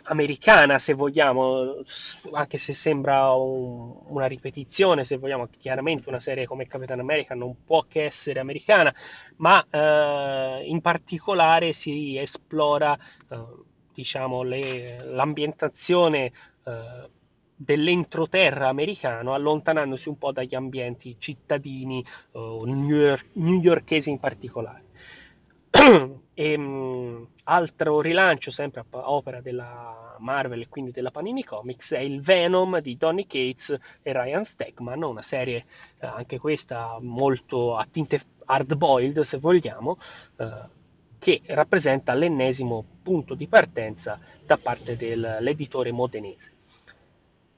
americana 0.04 0.80
se 0.80 0.94
vogliamo, 0.94 1.84
anche 2.32 2.58
se 2.58 2.72
sembra 2.72 3.34
un, 3.34 3.94
una 4.08 4.28
ripetizione, 4.28 5.04
se 5.04 5.18
vogliamo, 5.18 5.50
chiaramente 5.60 6.08
una 6.08 6.22
serie 6.22 6.46
come 6.46 6.66
Capitan 6.66 7.00
America 7.00 7.36
non 7.36 7.64
può 7.66 7.84
che 7.90 8.04
essere 8.04 8.40
americana, 8.40 8.94
ma 9.38 9.66
eh, 9.70 10.64
in 10.66 10.80
particolare 10.80 11.74
si 11.74 12.18
esplora 12.18 12.98
eh, 13.30 13.46
diciamo, 13.94 14.44
le, 14.44 15.04
l'ambientazione 15.04 16.32
eh, 16.64 17.10
dell'entroterra 17.64 18.68
americano, 18.70 19.34
allontanandosi 19.34 20.10
un 20.10 20.18
po' 20.18 20.32
dagli 20.32 20.56
ambienti 20.56 21.16
cittadini 21.20 22.04
uh, 22.32 22.64
newyorkesi 22.66 24.10
in 24.10 24.20
particolare. 24.20 24.86
e, 26.34 26.56
um, 26.56 27.28
altro 27.44 28.02
rilancio, 28.02 28.50
sempre 28.52 28.84
a 28.90 29.12
opera 29.12 29.42
della 29.42 30.16
Marvel 30.20 30.62
e 30.62 30.70
quindi 30.70 30.92
della 30.92 31.12
Panini 31.12 31.44
Comics, 31.44 31.94
è 31.94 32.00
il 32.00 32.22
Venom 32.22 32.80
di 32.80 32.98
Donny 32.98 33.28
Cates 33.28 33.78
e 34.02 34.12
Ryan 34.12 34.44
Stegman, 34.44 35.04
una 35.04 35.22
serie 35.22 35.66
eh, 36.00 36.08
anche 36.08 36.40
questa 36.40 36.98
molto 37.00 37.78
a 37.78 37.88
tinte 37.90 38.20
hard-boiled, 38.46 39.22
se 39.22 39.38
vogliamo, 39.38 39.98
eh, 40.38 40.80
che 41.20 41.42
rappresenta 41.46 42.16
l'ennesimo 42.16 42.84
punto 43.04 43.36
di 43.36 43.48
partenza 43.48 44.20
da 44.44 44.58
parte 44.58 44.98
dell'editore 44.98 45.92
modenese. 45.92 46.54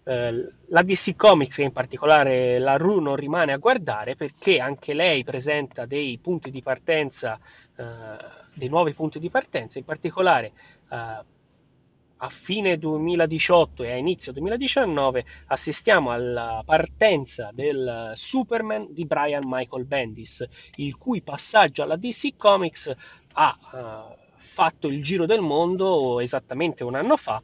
Eh, 0.06 0.52
la 0.68 0.82
DC 0.84 1.16
Comics, 1.16 1.58
in 1.60 1.72
particolare 1.72 2.60
la 2.60 2.76
Ru, 2.76 3.00
non 3.00 3.16
rimane 3.16 3.54
a 3.54 3.58
guardare 3.58 4.16
perché 4.16 4.60
anche 4.60 4.94
lei 4.94 5.24
presenta 5.24 5.86
dei 5.86 6.18
punti 6.22 6.52
di 6.52 6.62
partenza, 6.62 7.40
eh, 7.76 7.84
dei 8.54 8.68
nuovi 8.68 8.94
punti 8.94 9.20
di 9.20 9.30
partenza, 9.30 9.80
in 9.80 9.86
particolare 9.86 10.52
eh, 10.90 11.32
a 12.24 12.30
fine 12.30 12.78
2018 12.78 13.84
e 13.84 13.92
a 13.92 13.98
inizio 13.98 14.32
2019 14.32 15.26
assistiamo 15.48 16.12
alla 16.12 16.62
partenza 16.66 17.50
del 17.54 18.14
Superman 18.16 18.88
di 18.92 19.06
Brian 19.06 19.44
Michael 19.46 19.86
Bendis, 19.86 20.46
il 20.76 20.98
cui 20.98 21.22
passaggio 21.22 21.84
alla 21.84 21.98
DC 21.98 22.38
Comics 22.38 22.94
ha 23.34 23.58
uh, 23.60 24.16
fatto 24.38 24.88
il 24.88 25.04
giro 25.04 25.26
del 25.26 25.42
mondo 25.42 26.22
esattamente 26.22 26.86
un 26.86 26.96
anno 26.96 27.18
fa. 27.18 27.42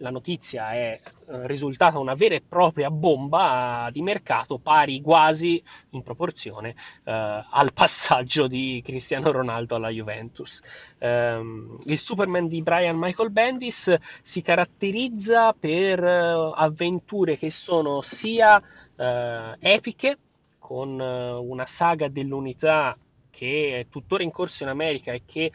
Uh, 0.00 0.02
la 0.02 0.10
notizia 0.10 0.72
è 0.72 1.00
eh, 1.28 1.46
risultata 1.46 1.98
una 1.98 2.14
vera 2.14 2.34
e 2.34 2.42
propria 2.46 2.90
bomba 2.90 3.88
di 3.92 4.02
mercato 4.02 4.58
pari 4.58 5.00
quasi 5.00 5.62
in 5.90 6.02
proporzione 6.02 6.74
eh, 7.04 7.44
al 7.50 7.72
passaggio 7.72 8.46
di 8.46 8.82
Cristiano 8.84 9.30
Ronaldo 9.30 9.74
alla 9.74 9.90
Juventus. 9.90 10.60
Eh, 10.98 11.40
il 11.84 11.98
Superman 11.98 12.48
di 12.48 12.62
Brian 12.62 12.96
Michael 12.96 13.30
Bendis 13.30 13.94
si 14.22 14.42
caratterizza 14.42 15.52
per 15.52 16.02
eh, 16.02 16.52
avventure 16.54 17.36
che 17.36 17.50
sono 17.50 18.00
sia 18.00 18.60
eh, 18.96 19.56
epiche, 19.60 20.18
con 20.58 21.00
una 21.00 21.66
saga 21.66 22.06
dell'unità 22.06 22.96
che 23.28 23.80
è 23.80 23.86
tuttora 23.88 24.22
in 24.22 24.30
corso 24.30 24.62
in 24.62 24.68
America 24.68 25.10
e 25.10 25.22
che 25.26 25.50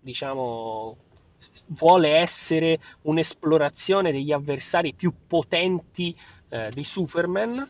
diciamo 0.00 0.96
vuole 1.68 2.16
essere 2.16 2.78
un'esplorazione 3.02 4.12
degli 4.12 4.32
avversari 4.32 4.94
più 4.94 5.12
potenti 5.26 6.14
eh, 6.48 6.70
di 6.72 6.84
Superman, 6.84 7.68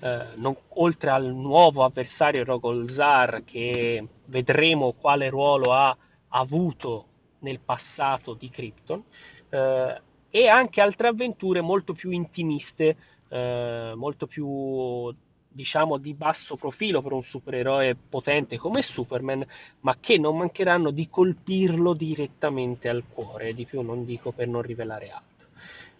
eh, 0.00 0.26
non, 0.36 0.56
oltre 0.74 1.10
al 1.10 1.26
nuovo 1.34 1.84
avversario 1.84 2.44
Rogolzar 2.44 3.42
che 3.44 4.06
vedremo 4.28 4.92
quale 4.92 5.28
ruolo 5.28 5.72
ha 5.72 5.96
avuto 6.28 7.06
nel 7.40 7.60
passato 7.60 8.34
di 8.34 8.48
Krypton, 8.48 9.02
eh, 9.48 10.00
e 10.30 10.48
anche 10.48 10.80
altre 10.80 11.08
avventure 11.08 11.60
molto 11.60 11.92
più 11.92 12.10
intimiste, 12.10 12.96
eh, 13.28 13.92
molto 13.94 14.26
più 14.26 15.12
diciamo 15.52 15.96
di 15.98 16.14
basso 16.14 16.56
profilo 16.56 17.02
per 17.02 17.12
un 17.12 17.22
supereroe 17.22 17.96
potente 17.96 18.56
come 18.56 18.82
Superman, 18.82 19.44
ma 19.80 19.96
che 19.98 20.16
non 20.16 20.36
mancheranno 20.36 20.90
di 20.90 21.08
colpirlo 21.08 21.92
direttamente 21.92 22.88
al 22.88 23.02
cuore, 23.08 23.52
di 23.52 23.64
più 23.64 23.80
non 23.80 24.04
dico 24.04 24.30
per 24.30 24.48
non 24.48 24.62
rivelare 24.62 25.10
altro. 25.10 25.28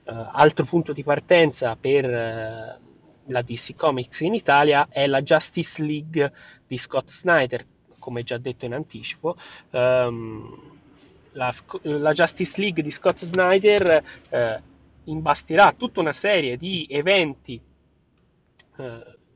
Uh, 0.02 0.28
altro 0.33 0.64
punto 0.64 0.92
di 0.92 1.02
partenza 1.02 1.76
per 1.76 2.04
uh, 2.04 2.88
la 3.26 3.42
DC 3.42 3.75
Comics 3.75 4.21
in 4.21 4.35
Italia 4.35 4.88
è 4.88 5.07
la 5.07 5.23
Justice 5.23 5.83
League 5.83 6.33
di 6.66 6.78
Scott 6.78 7.11
Snyder, 7.11 7.64
come 7.99 8.23
già 8.23 8.38
detto 8.38 8.64
in 8.64 8.75
anticipo. 8.75 9.37
Um, 9.71 10.78
la, 11.33 11.52
la, 11.83 12.12
Justice 12.12 12.61
League 12.61 12.83
di 12.83 12.90
Scott 12.90 13.23
Snyder 13.25 14.02
uh, 14.30 15.11
imbastirà 15.11 15.73
tutta 15.76 16.00
una 16.00 16.12
serie 16.12 16.57
di 16.57 16.87
eventi 16.88 17.61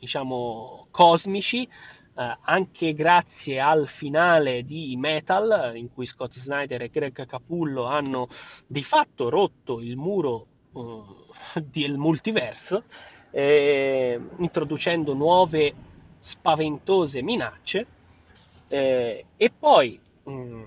diciamo, 0.05 0.89
cosmici, 0.91 1.63
eh, 1.63 2.39
anche 2.43 2.93
grazie 2.93 3.59
al 3.59 3.89
finale 3.89 4.63
di 4.63 4.95
Metal, 4.99 5.73
in 5.75 5.91
cui 5.93 6.05
Scott 6.05 6.35
Snyder 6.35 6.83
e 6.83 6.91
Greg 6.91 7.25
Capullo 7.25 7.87
hanno 7.87 8.29
di 8.67 8.83
fatto 8.83 9.31
rotto 9.31 9.81
il 9.81 9.97
muro 9.97 10.47
eh, 10.75 11.63
del 11.65 11.97
multiverso, 11.97 12.85
eh, 13.31 14.21
introducendo 14.37 15.15
nuove 15.15 15.73
spaventose 16.19 17.23
minacce, 17.23 17.87
eh, 18.69 19.25
e 19.37 19.51
poi 19.59 19.99
mh, 20.25 20.33
mm, 20.33 20.63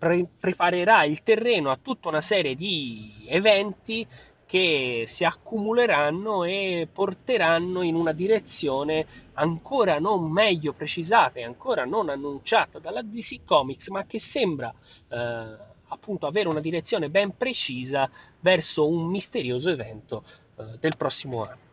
pre- 0.00 0.28
preparerà 0.38 1.04
il 1.04 1.22
terreno 1.22 1.70
a 1.70 1.78
tutta 1.80 2.08
una 2.08 2.20
serie 2.20 2.56
di 2.56 3.24
eventi 3.28 4.04
che 4.52 5.04
si 5.06 5.24
accumuleranno 5.24 6.44
e 6.44 6.86
porteranno 6.92 7.80
in 7.80 7.94
una 7.94 8.12
direzione 8.12 9.30
ancora 9.32 9.98
non 9.98 10.30
meglio 10.30 10.74
precisata 10.74 11.38
e 11.38 11.42
ancora 11.42 11.86
non 11.86 12.10
annunciata 12.10 12.78
dalla 12.78 13.00
DC 13.00 13.46
Comics, 13.46 13.88
ma 13.88 14.04
che 14.04 14.20
sembra 14.20 14.70
eh, 15.08 15.56
appunto 15.88 16.26
avere 16.26 16.50
una 16.50 16.60
direzione 16.60 17.08
ben 17.08 17.34
precisa 17.34 18.10
verso 18.40 18.86
un 18.86 19.06
misterioso 19.06 19.70
evento 19.70 20.22
eh, 20.58 20.76
del 20.78 20.98
prossimo 20.98 21.44
anno. 21.46 21.71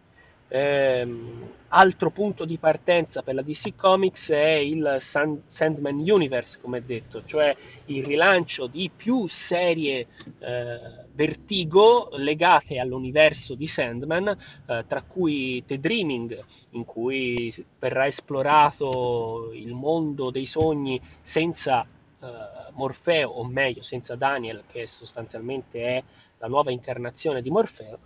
Ehm, 0.51 1.47
altro 1.69 2.09
punto 2.09 2.45
di 2.45 2.57
partenza 2.57 3.21
per 3.21 3.35
la 3.35 3.43
DC 3.43 3.75
Comics 3.75 4.31
è 4.31 4.53
il 4.53 4.97
Sand- 4.99 5.43
Sandman 5.45 5.97
Universe, 5.97 6.59
come 6.59 6.83
detto, 6.83 7.23
cioè 7.25 7.55
il 7.85 8.03
rilancio 8.03 8.65
di 8.65 8.89
più 8.95 9.27
serie 9.27 10.07
eh, 10.39 11.07
Vertigo 11.13 12.09
legate 12.13 12.79
all'universo 12.79 13.53
di 13.53 13.67
Sandman, 13.67 14.27
eh, 14.27 14.85
tra 14.87 15.03
cui 15.03 15.63
The 15.65 15.79
Dreaming, 15.79 16.43
in 16.71 16.85
cui 16.85 17.53
verrà 17.77 18.07
esplorato 18.07 19.51
il 19.53 19.73
mondo 19.73 20.31
dei 20.31 20.47
sogni 20.47 20.99
senza 21.21 21.83
eh, 21.83 22.27
Morfeo, 22.73 23.29
o 23.29 23.45
meglio 23.45 23.83
senza 23.83 24.15
Daniel, 24.15 24.63
che 24.71 24.87
sostanzialmente 24.87 25.83
è 25.83 26.03
la 26.39 26.47
nuova 26.47 26.71
incarnazione 26.71 27.41
di 27.41 27.49
Morfeo 27.51 27.99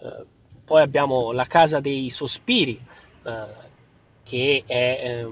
eh, 0.00 0.38
poi 0.70 0.82
abbiamo 0.82 1.32
la 1.32 1.46
Casa 1.46 1.80
dei 1.80 2.08
Sospiri, 2.10 2.80
eh, 3.24 3.46
che 4.22 4.62
è 4.64 5.26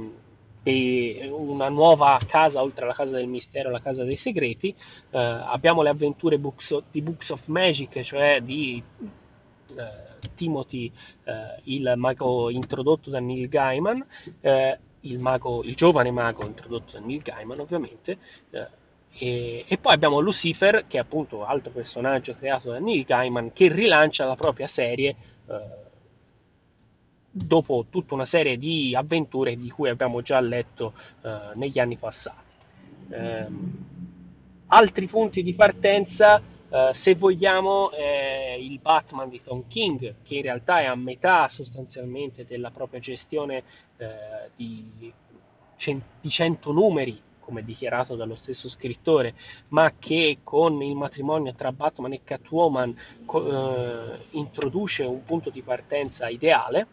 eh, 0.65 1.29
una 1.31 1.69
nuova 1.69 2.19
casa 2.27 2.61
oltre 2.61 2.83
alla 2.83 2.93
Casa 2.93 3.15
del 3.15 3.29
Mistero, 3.29 3.71
la 3.71 3.81
Casa 3.81 4.03
dei 4.03 4.17
Segreti. 4.17 4.75
Eh, 5.11 5.17
abbiamo 5.17 5.83
le 5.83 5.91
avventure 5.91 6.41
books 6.41 6.73
of, 6.73 6.83
di 6.91 7.03
Books 7.03 7.31
of 7.31 7.47
Magic, 7.47 8.01
cioè 8.01 8.41
di 8.43 8.83
eh, 9.77 10.29
Timothy, 10.35 10.91
eh, 11.23 11.61
il 11.67 11.93
mago 11.95 12.51
introdotto 12.51 13.09
da 13.09 13.21
Neil 13.21 13.49
Gaiman. 13.49 14.05
Eh, 14.41 14.79
il, 15.03 15.21
mago, 15.21 15.63
il, 15.63 15.77
giovane 15.77 16.11
mago 16.11 16.45
introdotto 16.45 16.99
da 16.99 16.99
Neil 16.99 17.23
Gaiman 17.23 17.61
ovviamente 17.61 18.19
e, 19.13 19.65
e, 19.67 19.79
poi 19.79 19.95
abbiamo 19.95 20.21
Lucifer, 20.21 20.85
che 20.87 20.99
è 20.99 21.01
appunto 21.01 21.45
altro 21.45 21.71
personaggio 21.71 22.37
creato 22.37 22.71
da 22.71 22.79
Neil 22.79 23.05
Gaiman, 23.05 23.53
che 23.53 23.73
rilancia 23.73 24.25
la 24.25 24.37
propria 24.37 24.67
serie 24.67 25.17
eh, 25.47 25.87
dopo 27.31 27.87
tutta 27.91 28.15
una 28.15 28.25
serie 28.25 28.57
di 28.59 28.95
avventure 28.95 29.57
di 29.57 29.71
cui 29.71 29.89
abbiamo 29.89 30.23
già 30.23 30.41
letto 30.41 30.93
eh, 31.23 31.39
negli 31.55 31.79
anni 31.79 31.97
passati. 31.97 32.47
Eh, 33.11 33.47
altri 34.67 35.07
punti 35.07 35.43
di 35.43 35.55
partenza, 35.55 36.41
eh, 36.71 36.91
se 36.93 37.15
vogliamo, 37.15 37.91
è 37.91 38.57
il 38.59 38.79
Batman 38.79 39.29
di 39.29 39.41
Tom 39.43 39.65
King, 39.67 40.17
che 40.23 40.37
in 40.37 40.43
realtà 40.43 40.81
è 40.81 40.85
a 40.85 40.95
metà 40.95 41.49
sostanzialmente 41.49 42.45
della 42.47 42.71
propria 42.71 43.01
gestione 43.01 43.63
eh, 43.97 44.51
di, 44.55 44.91
di 44.97 46.31
100 46.31 46.73
numeri 46.73 47.21
come 47.49 47.65
dichiarato 47.65 48.15
dallo 48.15 48.35
stesso 48.35 48.69
scrittore, 48.69 49.33
ma 49.69 49.95
che 49.99 50.41
con 50.45 50.83
il 50.83 50.95
matrimonio 50.95 51.55
tra 51.55 51.73
Batman 51.73 52.13
e 52.13 52.21
Catwoman 52.23 52.95
eh, 52.95 54.27
introduce 54.33 55.05
un 55.05 55.25
punto 55.25 55.49
di 55.49 55.63
partenza 55.63 56.29
ideale, 56.29 56.87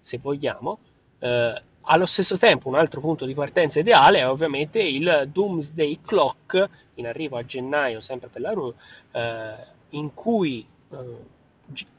se 0.00 0.18
vogliamo. 0.18 0.78
Eh, 1.20 1.62
allo 1.82 2.06
stesso 2.06 2.36
tempo, 2.36 2.68
un 2.68 2.74
altro 2.74 3.00
punto 3.00 3.24
di 3.24 3.34
partenza 3.34 3.78
ideale 3.78 4.18
è 4.18 4.28
ovviamente 4.28 4.82
il 4.82 5.28
Doomsday 5.32 6.00
Clock, 6.04 6.68
in 6.94 7.06
arrivo 7.06 7.36
a 7.36 7.44
gennaio, 7.44 8.00
sempre 8.00 8.28
per 8.28 8.40
la 8.40 8.50
RU, 8.50 8.74
eh, 9.12 9.54
in 9.90 10.12
cui 10.12 10.66
eh, 10.90 10.96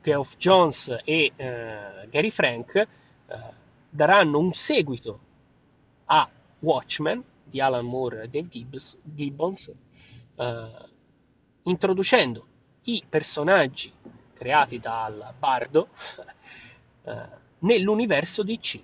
Geoff 0.02 0.36
Jones 0.36 0.98
e 1.06 1.32
eh, 1.34 2.08
Gary 2.10 2.30
Frank 2.30 2.76
eh, 2.76 2.88
daranno 3.90 4.38
un 4.40 4.52
seguito 4.52 5.20
a 6.06 6.28
Watchmen, 6.60 7.24
di 7.46 7.62
Alan 7.62 7.86
Moore 7.86 8.24
e 8.24 8.28
Dave 8.28 8.48
Gibbs, 8.48 8.98
Gibbons, 9.04 9.72
eh, 10.36 10.68
introducendo 11.64 12.46
i 12.84 13.04
personaggi 13.08 13.92
creati 14.34 14.80
dal 14.80 15.34
bardo 15.38 15.90
eh, 17.06 17.44
nell'universo 17.60 18.44
DC. 18.44 18.80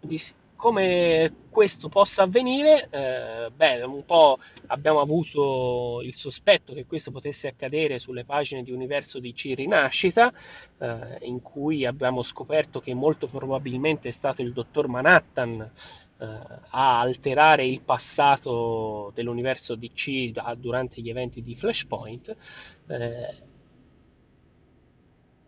DC. 0.00 0.34
Come 0.56 1.34
questo 1.50 1.88
possa 1.88 2.22
avvenire, 2.22 2.86
eh, 2.88 3.50
beh, 3.50 3.82
un 3.82 4.04
po' 4.04 4.38
abbiamo 4.68 5.00
avuto 5.00 6.00
il 6.04 6.14
sospetto 6.14 6.72
che 6.72 6.86
questo 6.86 7.10
potesse 7.10 7.48
accadere 7.48 7.98
sulle 7.98 8.24
pagine 8.24 8.62
di 8.62 8.70
Universo 8.70 9.18
DC 9.18 9.54
Rinascita, 9.56 10.32
eh, 10.78 11.18
in 11.22 11.42
cui 11.42 11.84
abbiamo 11.84 12.22
scoperto 12.22 12.80
che 12.80 12.94
molto 12.94 13.26
probabilmente 13.26 14.06
è 14.06 14.12
stato 14.12 14.40
il 14.42 14.52
dottor 14.52 14.86
Manhattan 14.86 15.68
a 16.22 17.00
alterare 17.00 17.64
il 17.64 17.80
passato 17.80 19.10
dell'universo 19.14 19.74
DC 19.74 20.32
durante 20.56 21.00
gli 21.00 21.10
eventi 21.10 21.42
di 21.42 21.54
Flashpoint. 21.54 22.36
Eh, 22.86 23.50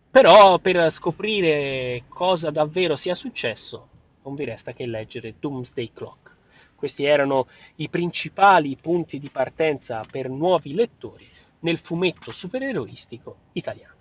però 0.09 0.59
per 0.59 0.91
scoprire 0.91 2.03
cosa 2.07 2.49
davvero 2.49 2.95
sia 2.95 3.15
successo 3.15 3.89
non 4.25 4.35
vi 4.35 4.43
resta 4.43 4.73
che 4.73 4.85
leggere 4.85 5.35
Doomsday 5.39 5.91
Clock. 5.93 6.33
Questi 6.75 7.05
erano 7.05 7.47
i 7.75 7.89
principali 7.89 8.75
punti 8.75 9.19
di 9.19 9.29
partenza 9.29 10.03
per 10.09 10.29
nuovi 10.29 10.73
lettori 10.73 11.27
nel 11.59 11.77
fumetto 11.77 12.31
supereroistico 12.31 13.37
italiano. 13.53 13.94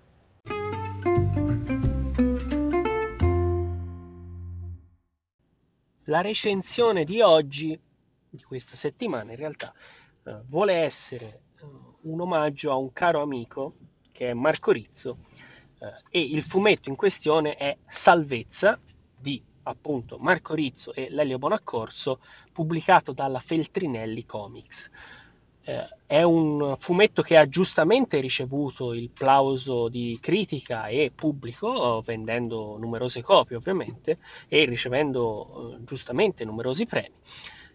La 6.08 6.20
recensione 6.20 7.04
di 7.04 7.22
oggi, 7.22 7.78
di 8.28 8.42
questa 8.42 8.76
settimana 8.76 9.30
in 9.30 9.38
realtà, 9.38 9.72
eh, 10.24 10.40
vuole 10.48 10.74
essere 10.74 11.24
eh, 11.56 11.64
un 12.02 12.20
omaggio 12.20 12.70
a 12.70 12.76
un 12.76 12.92
caro 12.92 13.22
amico 13.22 13.76
che 14.12 14.28
è 14.28 14.34
Marco 14.34 14.70
Rizzo 14.70 15.16
eh, 15.78 16.02
e 16.10 16.20
il 16.20 16.42
fumetto 16.42 16.90
in 16.90 16.96
questione 16.96 17.56
è 17.56 17.78
Salvezza 17.88 18.78
di 19.18 19.42
appunto 19.62 20.18
Marco 20.18 20.52
Rizzo 20.52 20.92
e 20.92 21.08
Lelio 21.08 21.38
Bonaccorso, 21.38 22.20
pubblicato 22.52 23.12
dalla 23.12 23.38
Feltrinelli 23.38 24.26
Comics. 24.26 24.90
Eh, 25.66 25.88
è 26.06 26.22
un 26.22 26.76
fumetto 26.78 27.22
che 27.22 27.38
ha 27.38 27.48
giustamente 27.48 28.20
ricevuto 28.20 28.92
il 28.92 29.10
plauso 29.10 29.88
di 29.88 30.18
critica 30.20 30.86
e 30.88 31.10
pubblico, 31.14 32.02
vendendo 32.04 32.76
numerose 32.78 33.22
copie 33.22 33.56
ovviamente 33.56 34.18
e 34.46 34.66
ricevendo 34.66 35.76
eh, 35.78 35.84
giustamente 35.84 36.44
numerosi 36.44 36.84
premi. 36.84 37.14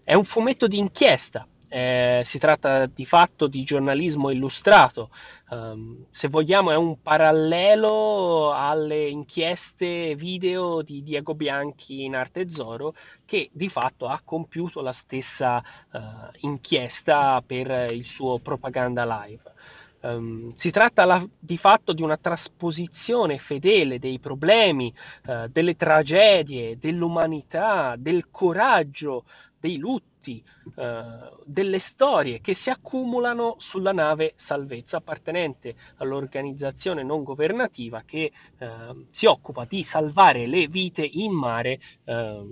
È 0.03 0.13
un 0.13 0.23
fumetto 0.23 0.67
di 0.67 0.77
inchiesta, 0.77 1.47
eh, 1.69 2.21
si 2.25 2.39
tratta 2.39 2.87
di 2.87 3.05
fatto 3.05 3.47
di 3.47 3.63
giornalismo 3.63 4.31
illustrato, 4.31 5.11
um, 5.51 6.05
se 6.09 6.27
vogliamo 6.27 6.71
è 6.71 6.75
un 6.75 7.01
parallelo 7.01 8.51
alle 8.53 9.07
inchieste 9.07 10.15
video 10.15 10.81
di 10.81 11.03
Diego 11.03 11.35
Bianchi 11.35 12.03
in 12.03 12.15
Arte 12.15 12.49
Zoro 12.49 12.95
che 13.23 13.49
di 13.53 13.69
fatto 13.69 14.07
ha 14.07 14.19
compiuto 14.23 14.81
la 14.81 14.93
stessa 14.93 15.63
uh, 15.91 15.99
inchiesta 16.39 17.41
per 17.45 17.91
il 17.91 18.07
suo 18.07 18.39
propaganda 18.39 19.05
live. 19.23 19.53
Um, 20.01 20.53
si 20.53 20.71
tratta 20.71 21.03
la, 21.03 21.21
di 21.37 21.57
fatto 21.57 21.91
di 21.91 22.01
una 22.01 22.15
trasposizione 22.15 23.37
fedele 23.37 23.99
dei 23.99 24.17
problemi, 24.17 24.93
uh, 25.25 25.47
delle 25.49 25.75
tragedie, 25.75 26.77
dell'umanità, 26.79 27.95
del 27.97 28.29
coraggio, 28.31 29.25
dei 29.59 29.77
lutti 29.77 30.43
eh, 30.75 31.03
delle 31.45 31.79
storie 31.79 32.41
che 32.41 32.53
si 32.53 32.69
accumulano 32.69 33.55
sulla 33.57 33.91
nave 33.91 34.33
Salvezza 34.35 34.97
appartenente 34.97 35.75
all'organizzazione 35.97 37.03
non 37.03 37.23
governativa 37.23 38.03
che 38.05 38.31
eh, 38.57 39.05
si 39.09 39.25
occupa 39.25 39.65
di 39.65 39.83
salvare 39.83 40.45
le 40.47 40.67
vite 40.67 41.03
in 41.05 41.31
mare 41.31 41.79
eh, 42.03 42.43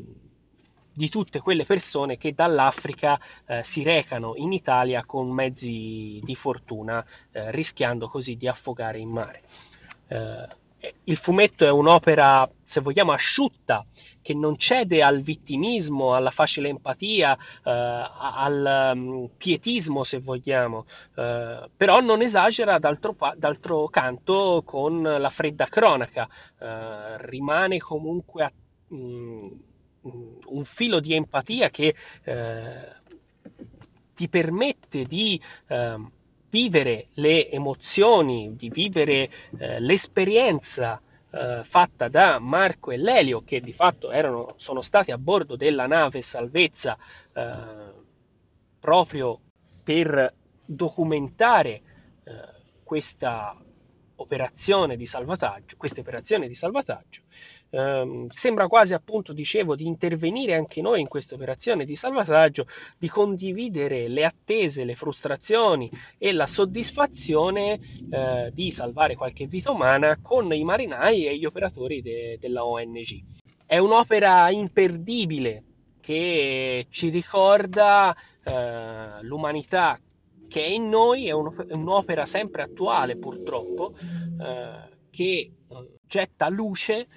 di 0.98 1.10
tutte 1.10 1.39
quelle 1.39 1.63
persone 1.63 2.17
che 2.17 2.34
dall'Africa 2.34 3.20
eh, 3.46 3.63
si 3.63 3.84
recano 3.84 4.34
in 4.36 4.52
Italia 4.52 5.06
con 5.06 5.30
mezzi 5.30 6.20
di 6.24 6.36
fortuna, 6.36 7.06
eh, 7.32 7.52
rischiando 7.52 8.08
così 8.08 8.36
di 8.36 8.48
affogare 8.48 8.98
in 8.98 9.10
mare. 9.10 9.43
Eh, 10.08 10.48
il 11.06 11.16
fumetto 11.16 11.66
è 11.66 11.72
un'opera, 11.72 12.50
se 12.63 12.82
vogliamo, 12.82 13.12
asciutta, 13.12 13.86
che 14.22 14.34
non 14.34 14.58
cede 14.58 15.02
al 15.02 15.22
vittimismo, 15.22 16.13
alla 16.13 16.32
facile 16.32 16.70
empatia, 16.70 17.34
eh, 17.63 17.72
al 17.72 18.92
um, 18.94 19.30
pietismo, 19.38 20.04
se 20.04 20.20
vogliamo, 20.20 20.86
eh, 21.16 21.70
però 21.76 22.02
non 22.02 22.22
esagera 22.22 22.78
d'altro, 22.78 23.16
d'altro, 23.38 23.88
canto 23.88 24.63
con 24.66 25.02
la 25.02 25.30
fredda 25.30 25.66
cronaca, 25.68 26.28
eh, 26.60 27.26
rimane 27.28 27.78
comunque 27.78 28.44
a, 28.44 28.52
um, 28.90 29.62
un 30.02 30.63
filo 30.63 31.00
di 31.00 31.13
empatia 31.13 31.70
che 31.70 31.96
eh, 32.24 32.96
ti 34.13 34.28
permette 34.30 35.06
di 35.06 35.40
ehm, 35.68 36.12
vivere 36.50 37.08
le 37.14 37.50
emozioni, 37.50 38.56
di 38.56 38.70
vivere 38.70 39.30
eh, 39.58 39.80
l'esperienza 39.80 41.02
eh, 41.32 41.62
fatta 41.64 42.08
da 42.08 42.40
Marco 42.40 42.92
e 42.92 42.98
Lelio, 42.98 43.44
che 43.44 43.60
di 43.60 43.74
fatto 43.74 44.12
erano, 44.12 44.54
sono 44.58 44.82
stati 44.82 45.12
a 45.12 45.18
bordo 45.18 45.56
della 45.56 45.88
nave 45.88 46.22
Salvezza 46.22 46.98
eh, 47.34 47.52
proprio 48.80 49.40
per 49.84 50.34
documentare 50.66 51.70
eh, 51.72 51.82
questa 52.84 53.56
operazione 54.20 54.98
di 54.98 55.06
salvataggio, 55.06 55.76
queste 55.78 56.00
operazioni 56.02 56.48
di 56.48 56.56
salvataggio. 56.56 57.22
Um, 57.70 58.28
sembra 58.30 58.68
quasi 58.68 58.94
appunto, 58.94 59.34
dicevo, 59.34 59.76
di 59.76 59.86
intervenire 59.86 60.54
anche 60.54 60.82
noi 60.82 61.02
in 61.02 61.08
questa 61.08 61.36
operazione 61.36 61.84
di 61.84 61.96
salvataggio, 61.96 62.66
di 62.98 63.10
condividere 63.10 64.08
le 64.08 64.24
attese, 64.24 64.86
le 64.86 64.96
frustrazioni 64.96 65.90
e 66.18 66.32
la 66.32 66.48
soddisfazione 66.48 67.80
uh, 68.10 68.50
di 68.52 68.72
salvare 68.72 69.16
qualche 69.16 69.48
vita 69.48 69.72
umana 69.72 70.18
con 70.22 70.54
i 70.54 70.64
marinai 70.64 71.26
e 71.26 71.38
gli 71.38 71.46
operatori 71.46 72.02
de- 72.02 72.38
della 72.40 72.66
ONG. 72.66 73.24
È 73.66 73.78
un'opera 73.78 74.50
imperdibile 74.50 75.64
che 76.00 76.86
ci 76.90 77.10
ricorda 77.10 78.16
uh, 78.46 79.24
l'umanità 79.24 80.00
che 80.48 80.64
è 80.64 80.68
in 80.68 80.88
noi, 80.88 81.28
è, 81.28 81.34
un'opera 81.34 82.26
sempre 82.26 82.62
attuale 82.62 83.18
purtroppo, 83.18 83.94
uh, 84.00 84.96
che 85.12 85.52
getta 86.08 86.48
luce 86.48 87.08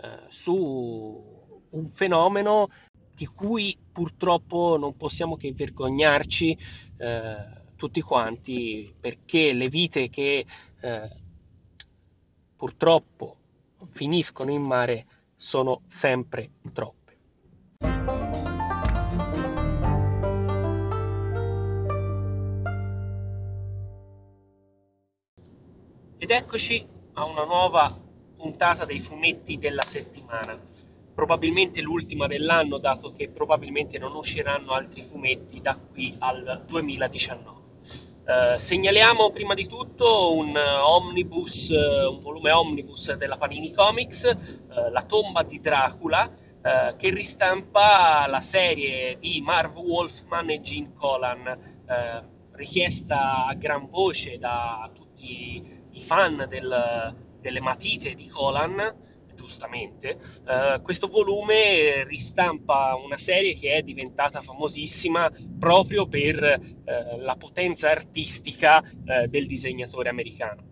eh, 0.00 0.26
su 0.28 1.66
un 1.70 1.88
fenomeno 1.88 2.68
di 3.14 3.26
cui 3.26 3.76
purtroppo 3.92 4.76
non 4.78 4.96
possiamo 4.96 5.36
che 5.36 5.52
vergognarci 5.52 6.56
eh, 6.98 7.36
tutti 7.74 8.00
quanti 8.00 8.94
perché 8.98 9.52
le 9.52 9.68
vite 9.68 10.08
che 10.08 10.46
eh, 10.80 11.10
purtroppo 12.56 13.36
finiscono 13.90 14.52
in 14.52 14.62
mare 14.62 15.06
sono 15.36 15.82
sempre 15.88 16.50
troppe. 16.72 16.96
Ed 26.18 26.30
eccoci 26.30 26.86
a 27.14 27.24
una 27.24 27.44
nuova 27.44 28.06
puntata 28.38 28.84
dei 28.84 29.00
fumetti 29.00 29.58
della 29.58 29.82
settimana. 29.82 30.58
Probabilmente 31.12 31.82
l'ultima 31.82 32.28
dell'anno, 32.28 32.78
dato 32.78 33.12
che 33.12 33.28
probabilmente 33.28 33.98
non 33.98 34.14
usciranno 34.14 34.72
altri 34.72 35.02
fumetti 35.02 35.60
da 35.60 35.76
qui 35.76 36.14
al 36.20 36.62
2019. 36.66 37.56
Uh, 38.28 38.58
segnaliamo 38.58 39.30
prima 39.30 39.54
di 39.54 39.66
tutto 39.66 40.36
un 40.36 40.54
omnibus, 40.54 41.70
uh, 41.70 42.12
un 42.12 42.20
volume 42.20 42.52
omnibus 42.52 43.14
della 43.14 43.38
Panini 43.38 43.72
Comics, 43.72 44.30
uh, 44.30 44.90
La 44.92 45.02
tomba 45.02 45.42
di 45.42 45.60
Dracula, 45.60 46.30
che 46.98 47.10
ristampa 47.10 48.26
la 48.28 48.42
serie 48.42 49.16
di 49.18 49.40
Marv 49.40 49.78
Wolfman 49.78 50.50
e 50.50 50.60
Gene 50.60 50.92
Colan, 50.98 51.58
richiesta 52.50 53.46
a 53.46 53.54
gran 53.54 53.88
voce 53.88 54.36
da 54.36 54.90
tutti 54.92 55.64
i 55.92 56.02
fan 56.02 56.44
del, 56.46 57.14
delle 57.40 57.60
matite 57.60 58.14
di 58.14 58.26
Colan, 58.28 59.06
giustamente, 59.34 60.18
uh, 60.46 60.82
questo 60.82 61.06
volume 61.06 62.04
ristampa 62.04 62.96
una 62.96 63.18
serie 63.18 63.54
che 63.54 63.74
è 63.74 63.82
diventata 63.82 64.42
famosissima 64.42 65.30
proprio 65.58 66.06
per 66.08 66.60
uh, 66.60 67.20
la 67.20 67.36
potenza 67.36 67.90
artistica 67.90 68.78
uh, 68.78 69.26
del 69.28 69.46
disegnatore 69.46 70.08
americano. 70.08 70.66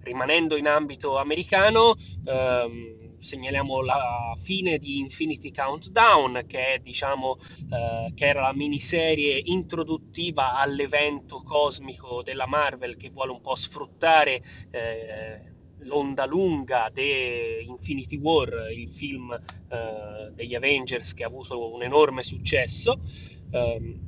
Rimanendo 0.00 0.56
in 0.56 0.66
ambito 0.66 1.16
americano, 1.16 1.94
um, 2.24 3.07
segnaliamo 3.20 3.82
la 3.82 4.36
fine 4.38 4.78
di 4.78 4.98
Infinity 4.98 5.52
Countdown, 5.52 6.44
che, 6.46 6.74
è, 6.74 6.78
diciamo, 6.78 7.38
eh, 7.70 8.12
che 8.14 8.26
era 8.26 8.42
la 8.42 8.54
miniserie 8.54 9.40
introduttiva 9.44 10.54
all'evento 10.54 11.42
cosmico 11.42 12.22
della 12.22 12.46
Marvel 12.46 12.96
che 12.96 13.10
vuole 13.10 13.32
un 13.32 13.40
po' 13.40 13.54
sfruttare 13.54 14.42
eh, 14.70 15.40
l'onda 15.80 16.26
lunga 16.26 16.90
di 16.92 17.64
Infinity 17.66 18.16
War, 18.16 18.70
il 18.74 18.90
film 18.90 19.32
eh, 19.32 20.32
degli 20.34 20.54
Avengers 20.54 21.14
che 21.14 21.24
ha 21.24 21.26
avuto 21.26 21.72
un 21.72 21.82
enorme 21.82 22.22
successo. 22.22 23.00
Um, 23.50 24.07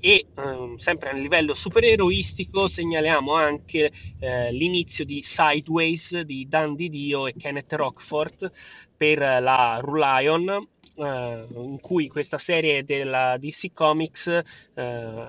e 0.00 0.26
ehm, 0.36 0.76
sempre 0.76 1.10
a 1.10 1.12
livello 1.12 1.54
supereroistico 1.54 2.68
segnaliamo 2.68 3.34
anche 3.34 3.92
eh, 4.18 4.52
l'inizio 4.52 5.04
di 5.04 5.22
Sideways 5.22 6.20
di 6.20 6.46
Dan 6.48 6.74
Didio 6.74 7.26
e 7.26 7.34
Kenneth 7.36 7.72
Rockford 7.72 8.52
per 8.96 9.18
la 9.18 9.78
Rulion 9.82 10.68
eh, 10.96 11.46
in 11.54 11.78
cui 11.80 12.08
questa 12.08 12.38
serie 12.38 12.84
della 12.84 13.36
DC 13.38 13.72
Comics 13.72 14.26
eh, 14.74 15.26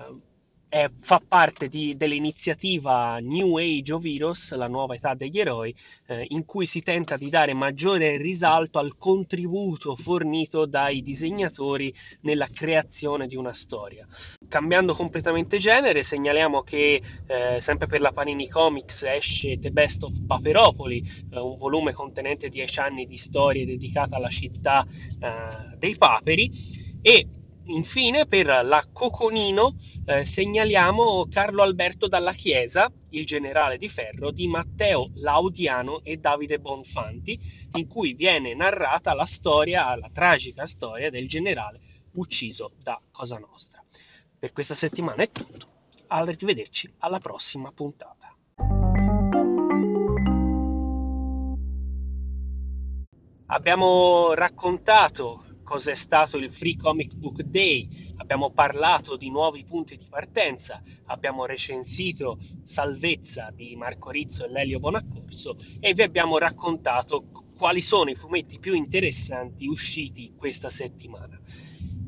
è, 0.70 0.88
fa 1.00 1.20
parte 1.26 1.68
di, 1.68 1.96
dell'iniziativa 1.96 3.18
New 3.18 3.56
Age 3.56 3.92
of 3.92 4.04
Heroes, 4.04 4.54
la 4.54 4.68
nuova 4.68 4.94
età 4.94 5.14
degli 5.14 5.40
eroi, 5.40 5.74
eh, 6.06 6.24
in 6.28 6.44
cui 6.44 6.64
si 6.64 6.80
tenta 6.80 7.16
di 7.16 7.28
dare 7.28 7.52
maggiore 7.54 8.16
risalto 8.16 8.78
al 8.78 8.94
contributo 8.96 9.96
fornito 9.96 10.66
dai 10.66 11.02
disegnatori 11.02 11.92
nella 12.20 12.46
creazione 12.46 13.26
di 13.26 13.34
una 13.34 13.52
storia. 13.52 14.06
Cambiando 14.48 14.94
completamente 14.94 15.58
genere, 15.58 16.04
segnaliamo 16.04 16.62
che 16.62 17.02
eh, 17.26 17.60
sempre 17.60 17.88
per 17.88 18.00
la 18.00 18.12
Panini 18.12 18.48
Comics 18.48 19.02
esce 19.02 19.58
The 19.58 19.72
Best 19.72 20.04
of 20.04 20.24
Paperopoli, 20.24 21.02
eh, 21.32 21.38
un 21.40 21.58
volume 21.58 21.92
contenente 21.92 22.48
10 22.48 22.78
anni 22.78 23.06
di 23.06 23.16
storie 23.16 23.66
dedicata 23.66 24.16
alla 24.16 24.28
città 24.28 24.86
eh, 24.86 25.76
dei 25.78 25.96
paperi 25.96 26.98
e 27.02 27.26
infine 27.70 28.26
per 28.26 28.46
la 28.46 28.84
Coconino 28.92 29.76
eh, 30.04 30.24
segnaliamo 30.24 31.28
Carlo 31.28 31.62
Alberto 31.62 32.08
Dalla 32.08 32.32
Chiesa, 32.32 32.90
il 33.10 33.24
generale 33.24 33.78
di 33.78 33.88
ferro 33.88 34.30
di 34.30 34.46
Matteo 34.48 35.10
Laudiano 35.14 36.00
e 36.02 36.16
Davide 36.16 36.58
Bonfanti, 36.58 37.38
in 37.74 37.86
cui 37.86 38.14
viene 38.14 38.54
narrata 38.54 39.14
la 39.14 39.24
storia, 39.24 39.94
la 39.96 40.10
tragica 40.12 40.66
storia 40.66 41.10
del 41.10 41.28
generale 41.28 41.80
ucciso 42.12 42.72
da 42.82 43.00
Cosa 43.10 43.38
Nostra. 43.38 43.82
Per 44.38 44.52
questa 44.52 44.74
settimana 44.74 45.22
è 45.22 45.30
tutto, 45.30 45.66
arrivederci 46.08 46.92
alla 46.98 47.20
prossima 47.20 47.70
puntata. 47.72 48.34
Abbiamo 53.46 54.32
raccontato 54.34 55.44
cos'è 55.70 55.94
stato 55.94 56.36
il 56.36 56.52
Free 56.52 56.74
Comic 56.74 57.14
Book 57.14 57.42
Day, 57.42 58.12
abbiamo 58.16 58.50
parlato 58.50 59.16
di 59.16 59.30
nuovi 59.30 59.62
punti 59.62 59.96
di 59.96 60.06
partenza, 60.08 60.82
abbiamo 61.04 61.46
recensito 61.46 62.40
Salvezza 62.64 63.52
di 63.54 63.76
Marco 63.76 64.10
Rizzo 64.10 64.44
e 64.44 64.50
Lelio 64.50 64.80
Bonaccorso 64.80 65.56
e 65.78 65.94
vi 65.94 66.02
abbiamo 66.02 66.38
raccontato 66.38 67.24
quali 67.56 67.82
sono 67.82 68.10
i 68.10 68.16
fumetti 68.16 68.58
più 68.58 68.74
interessanti 68.74 69.68
usciti 69.68 70.32
questa 70.36 70.70
settimana. 70.70 71.40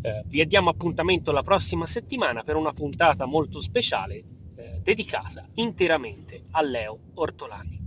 Eh, 0.03 0.25
vi 0.27 0.45
diamo 0.45 0.71
appuntamento 0.71 1.31
la 1.31 1.45
prossima 1.45 1.87
settimana 1.87 2.43
per 2.43 2.57
una 2.57 2.73
puntata 2.73 3.27
molto 3.27 3.61
speciale 3.61 4.25
eh, 4.57 4.81
dedicata 4.83 5.47
interamente 5.55 6.47
a 6.51 6.63
Leo 6.63 6.99
Ortolani. 7.15 7.81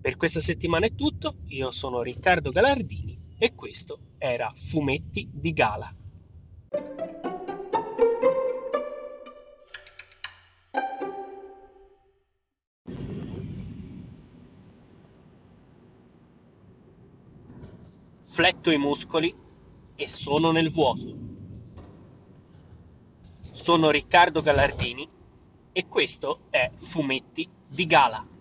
Per 0.00 0.16
questa 0.16 0.40
settimana 0.40 0.86
è 0.86 0.94
tutto, 0.94 1.40
io 1.48 1.70
sono 1.72 2.00
Riccardo 2.00 2.50
Galardini 2.50 3.07
e 3.38 3.54
questo 3.54 4.00
era 4.18 4.52
Fumetti 4.54 5.28
di 5.32 5.52
Gala. 5.52 5.94
Fletto 18.20 18.70
i 18.70 18.78
muscoli 18.78 19.34
e 19.96 20.08
sono 20.08 20.50
nel 20.50 20.70
vuoto. 20.70 21.16
Sono 23.40 23.90
Riccardo 23.90 24.42
Gallardini 24.42 25.08
e 25.72 25.86
questo 25.86 26.42
è 26.50 26.70
Fumetti 26.76 27.48
di 27.68 27.86
Gala. 27.86 28.37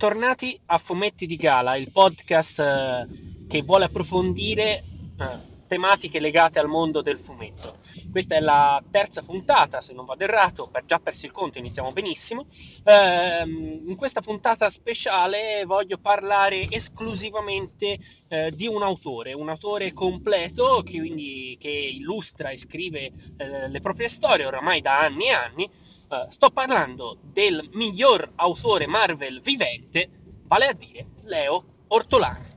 Bentornati 0.00 0.58
a 0.64 0.78
Fumetti 0.78 1.26
di 1.26 1.36
Gala, 1.36 1.76
il 1.76 1.92
podcast 1.92 2.58
eh, 2.58 3.06
che 3.46 3.60
vuole 3.60 3.84
approfondire 3.84 4.82
eh, 5.18 5.38
tematiche 5.66 6.20
legate 6.20 6.58
al 6.58 6.68
mondo 6.68 7.02
del 7.02 7.18
fumetto. 7.18 7.80
Questa 8.10 8.34
è 8.34 8.40
la 8.40 8.82
terza 8.90 9.20
puntata, 9.20 9.82
se 9.82 9.92
non 9.92 10.06
vado 10.06 10.24
errato, 10.24 10.68
per 10.68 10.86
già 10.86 10.98
perso 11.00 11.26
il 11.26 11.32
conto, 11.32 11.58
iniziamo 11.58 11.92
benissimo. 11.92 12.46
Eh, 12.82 13.42
in 13.42 13.94
questa 13.96 14.22
puntata 14.22 14.70
speciale 14.70 15.64
voglio 15.66 15.98
parlare 15.98 16.66
esclusivamente 16.70 17.98
eh, 18.28 18.50
di 18.52 18.66
un 18.66 18.82
autore, 18.82 19.34
un 19.34 19.50
autore 19.50 19.92
completo 19.92 20.82
che, 20.82 20.96
quindi, 20.96 21.58
che 21.60 21.68
illustra 21.68 22.48
e 22.48 22.56
scrive 22.56 23.12
le 23.36 23.80
proprie 23.82 24.08
storie 24.08 24.46
oramai 24.46 24.80
da 24.80 25.00
anni 25.00 25.26
e 25.26 25.32
anni 25.32 25.70
Uh, 26.10 26.28
sto 26.28 26.50
parlando 26.50 27.18
del 27.22 27.68
miglior 27.74 28.32
autore 28.34 28.88
Marvel 28.88 29.40
vivente, 29.40 30.10
vale 30.48 30.66
a 30.66 30.72
dire 30.72 31.06
Leo 31.22 31.84
Ortolani. 31.86 32.48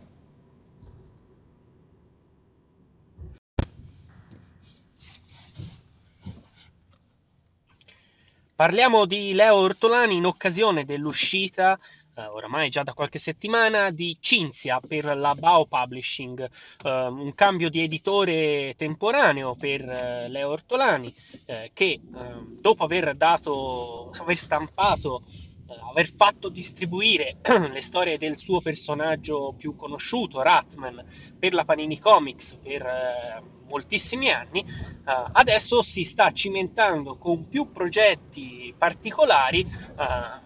Parliamo 8.56 9.06
di 9.06 9.34
Leo 9.34 9.58
Ortolani 9.58 10.16
in 10.16 10.26
occasione 10.26 10.84
dell'uscita 10.84 11.80
eh, 12.16 12.26
oramai 12.26 12.70
già 12.70 12.84
da 12.84 12.94
qualche 12.94 13.20
settimana, 13.20 13.90
di 13.92 14.18
Cinzia 14.20 14.80
per 14.80 15.06
la 15.18 15.36
Bao 15.36 15.66
Publishing, 15.66 16.50
eh, 16.84 17.06
un 17.08 17.34
cambio 17.36 17.70
di 17.70 17.82
editore 17.82 18.74
temporaneo 18.78 19.56
per 19.56 19.82
eh, 19.82 20.30
Leo 20.30 20.50
Ortolani, 20.50 21.14
eh, 21.46 21.72
che 21.74 22.00
ehm, 22.16 22.60
dopo 22.60 22.84
aver 22.84 23.16
dato, 23.16 24.12
aver 24.18 24.38
stampato 24.38 25.24
eh, 25.68 25.90
aver 25.90 26.08
fatto 26.08 26.50
distribuire 26.50 27.38
le 27.72 27.82
storie 27.82 28.18
del 28.18 28.38
suo 28.38 28.62
personaggio 28.62 29.54
più 29.58 29.76
conosciuto, 29.76 30.42
Ratman, 30.42 31.04
per 31.40 31.54
la 31.54 31.66
Panini 31.66 32.00
Comics 32.00 32.58
per 32.62 32.86
eh, 32.86 33.44
moltissimi 33.68 34.30
anni, 34.30 34.60
eh, 34.60 35.30
adesso 35.32 35.82
si 35.82 36.04
sta 36.04 36.32
cimentando 36.32 37.16
con 37.18 37.48
più 37.48 37.72
progetti 37.72 38.74
particolari 38.78 39.62
eh, 39.62 40.43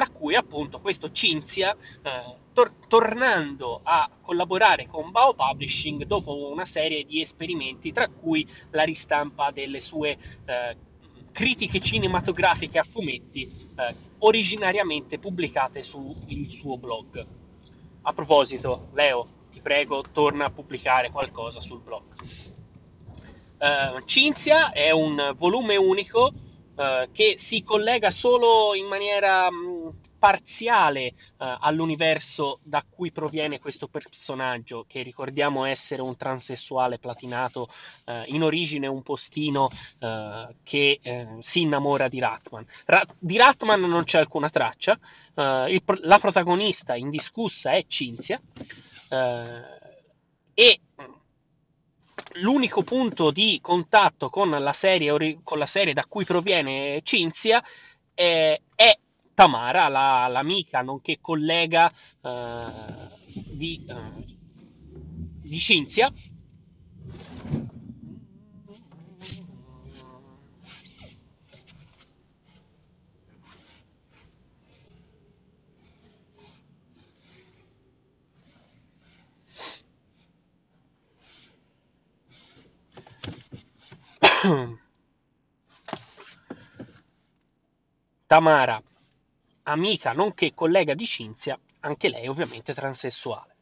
tra 0.00 0.08
cui 0.08 0.34
appunto 0.34 0.80
questo 0.80 1.12
Cinzia 1.12 1.76
eh, 1.76 2.36
tor- 2.54 2.72
tornando 2.88 3.80
a 3.82 4.08
collaborare 4.22 4.86
con 4.86 5.10
Bao 5.10 5.34
Publishing 5.34 6.06
dopo 6.06 6.50
una 6.50 6.64
serie 6.64 7.04
di 7.04 7.20
esperimenti, 7.20 7.92
tra 7.92 8.08
cui 8.08 8.48
la 8.70 8.84
ristampa 8.84 9.50
delle 9.50 9.78
sue 9.78 10.16
eh, 10.46 10.76
critiche 11.32 11.80
cinematografiche 11.80 12.78
a 12.78 12.82
fumetti 12.82 13.68
eh, 13.76 13.94
originariamente 14.20 15.18
pubblicate 15.18 15.82
sul 15.82 16.16
suo 16.48 16.78
blog. 16.78 17.26
A 18.00 18.12
proposito, 18.14 18.88
Leo, 18.94 19.28
ti 19.52 19.60
prego, 19.60 20.02
torna 20.10 20.46
a 20.46 20.50
pubblicare 20.50 21.10
qualcosa 21.10 21.60
sul 21.60 21.82
blog. 21.82 22.04
Uh, 23.58 24.02
Cinzia 24.06 24.72
è 24.72 24.90
un 24.90 25.34
volume 25.36 25.76
unico 25.76 26.32
uh, 26.80 27.10
che 27.12 27.34
si 27.36 27.62
collega 27.62 28.10
solo 28.10 28.74
in 28.74 28.86
maniera 28.86 29.50
mh, 29.50 29.56
mm, 29.56 29.88
parziale 30.18 31.14
uh, 31.38 31.56
all'universo 31.60 32.58
da 32.62 32.84
cui 32.88 33.12
proviene 33.12 33.58
questo 33.58 33.86
personaggio, 33.88 34.84
che 34.88 35.02
ricordiamo 35.02 35.64
essere 35.64 36.02
un 36.02 36.16
transessuale 36.16 36.98
platinato, 36.98 37.68
uh, 38.06 38.22
in 38.26 38.42
origine 38.42 38.86
un 38.86 39.02
postino 39.02 39.70
uh, 40.00 40.54
che 40.62 41.00
si 41.40 41.60
innamora 41.60 42.08
di 42.08 42.18
Ratman. 42.18 42.66
Ra- 42.86 43.06
di 43.18 43.36
Ratman 43.36 43.80
non 43.80 44.04
c'è 44.04 44.18
alcuna 44.18 44.48
traccia, 44.50 44.98
il, 45.34 45.82
la 46.02 46.18
protagonista 46.18 46.96
indiscussa 46.96 47.70
è 47.70 47.84
Cinzia 47.86 48.38
e 49.08 50.80
l'unico 52.34 52.82
punto 52.82 53.30
di 53.30 53.58
contatto 53.60 54.30
con 54.30 54.50
la 54.50 54.72
serie, 54.72 55.40
con 55.42 55.58
la 55.58 55.66
serie 55.66 55.92
da 55.92 56.04
cui 56.08 56.24
proviene 56.24 57.00
Cinzia 57.02 57.62
è, 58.14 58.60
è 58.74 58.98
Tamara, 59.34 59.88
la, 59.88 60.28
l'amica 60.28 60.82
nonché 60.82 61.18
collega 61.20 61.90
eh, 62.22 62.70
di, 63.24 63.84
eh, 63.88 64.38
di 65.42 65.58
Cinzia, 65.58 66.12
Tamara 88.26 88.82
amica 89.64 90.12
nonché 90.12 90.54
collega 90.54 90.94
di 90.94 91.04
Cinzia, 91.06 91.58
anche 91.80 92.08
lei 92.08 92.26
ovviamente 92.26 92.72
transessuale. 92.72 93.56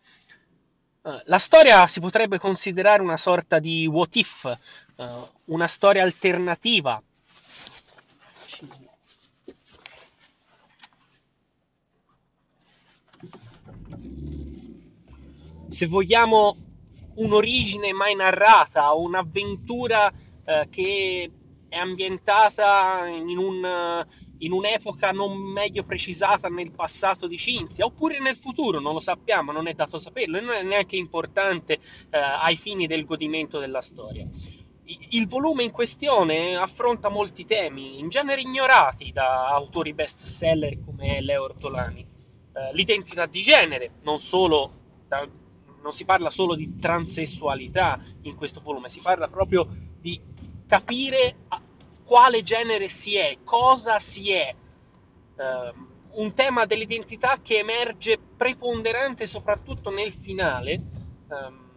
Uh, 1.02 1.20
la 1.24 1.38
storia 1.38 1.86
si 1.86 2.00
potrebbe 2.00 2.38
considerare 2.38 3.02
una 3.02 3.16
sorta 3.16 3.58
di 3.58 3.86
what 3.86 4.14
if, 4.16 4.56
uh, 4.96 5.28
una 5.46 5.66
storia 5.66 6.02
alternativa 6.02 7.02
se 15.68 15.86
vogliamo, 15.86 16.56
un'origine 17.16 17.92
mai 17.92 18.14
narrata, 18.14 18.92
un'avventura 18.92 20.12
eh, 20.48 20.66
che 20.70 21.30
è 21.68 21.76
ambientata 21.76 23.06
in, 23.06 23.36
un, 23.36 24.06
in, 24.38 24.52
un'epoca 24.52 25.12
non 25.12 25.36
meglio 25.36 25.84
precisata 25.84 26.48
nel 26.48 26.70
passato 26.70 27.26
di 27.26 27.36
Cinzia, 27.36 27.84
oppure 27.84 28.18
nel 28.18 28.34
futuro, 28.34 28.80
non 28.80 28.94
lo 28.94 29.00
sappiamo, 29.00 29.52
non 29.52 29.66
è 29.66 29.74
dato 29.74 29.98
saperlo 29.98 30.38
e 30.38 30.40
non 30.40 30.54
è 30.54 30.62
neanche 30.62 30.96
importante 30.96 31.74
eh, 31.74 32.18
ai 32.18 32.56
fini 32.56 32.86
del 32.86 33.04
godimento 33.04 33.58
della 33.58 33.82
storia. 33.82 34.26
Il 35.10 35.28
volume 35.28 35.64
in 35.64 35.70
questione 35.70 36.56
affronta 36.56 37.10
molti 37.10 37.44
temi, 37.44 37.98
in 37.98 38.08
genere 38.08 38.40
ignorati 38.40 39.12
da 39.12 39.48
autori 39.48 39.92
best 39.92 40.20
seller 40.20 40.82
come 40.82 41.20
Leo 41.20 41.42
Ortolani. 41.42 42.00
Eh, 42.00 42.72
l'identità 42.72 43.26
di 43.26 43.42
genere, 43.42 43.90
non 44.00 44.18
solo 44.18 44.72
da, 45.06 45.28
non 45.82 45.92
si 45.92 46.06
parla 46.06 46.30
solo 46.30 46.54
di 46.54 46.78
transessualità 46.78 48.02
in 48.22 48.34
questo 48.34 48.62
volume, 48.62 48.88
si 48.88 49.00
parla 49.02 49.28
proprio 49.28 49.68
di 50.00 50.18
capire 50.68 51.36
quale 52.04 52.42
genere 52.42 52.88
si 52.88 53.16
è, 53.16 53.38
cosa 53.42 53.98
si 53.98 54.30
è. 54.30 54.54
Uh, 55.36 55.86
un 56.10 56.34
tema 56.34 56.64
dell'identità 56.66 57.38
che 57.42 57.58
emerge 57.58 58.18
preponderante 58.18 59.26
soprattutto 59.26 59.90
nel 59.90 60.12
finale 60.12 60.80
um, 61.28 61.70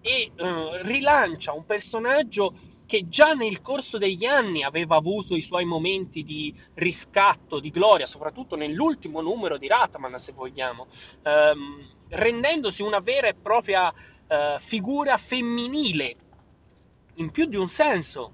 e 0.00 0.30
uh, 0.38 0.82
rilancia 0.82 1.52
un 1.52 1.64
personaggio 1.66 2.54
che 2.86 3.08
già 3.08 3.34
nel 3.34 3.60
corso 3.60 3.98
degli 3.98 4.24
anni 4.24 4.64
aveva 4.64 4.96
avuto 4.96 5.36
i 5.36 5.42
suoi 5.42 5.64
momenti 5.64 6.24
di 6.24 6.52
riscatto, 6.74 7.60
di 7.60 7.70
gloria, 7.70 8.06
soprattutto 8.06 8.56
nell'ultimo 8.56 9.20
numero 9.20 9.58
di 9.58 9.68
Ratman, 9.68 10.18
se 10.18 10.32
vogliamo. 10.32 10.88
Um, 11.22 11.88
rendendosi 12.08 12.82
una 12.82 12.98
vera 12.98 13.28
e 13.28 13.34
propria 13.34 13.88
uh, 13.88 14.58
figura 14.58 15.16
femminile 15.18 16.16
in 17.20 17.30
più 17.30 17.44
di 17.44 17.56
un 17.56 17.68
senso, 17.68 18.32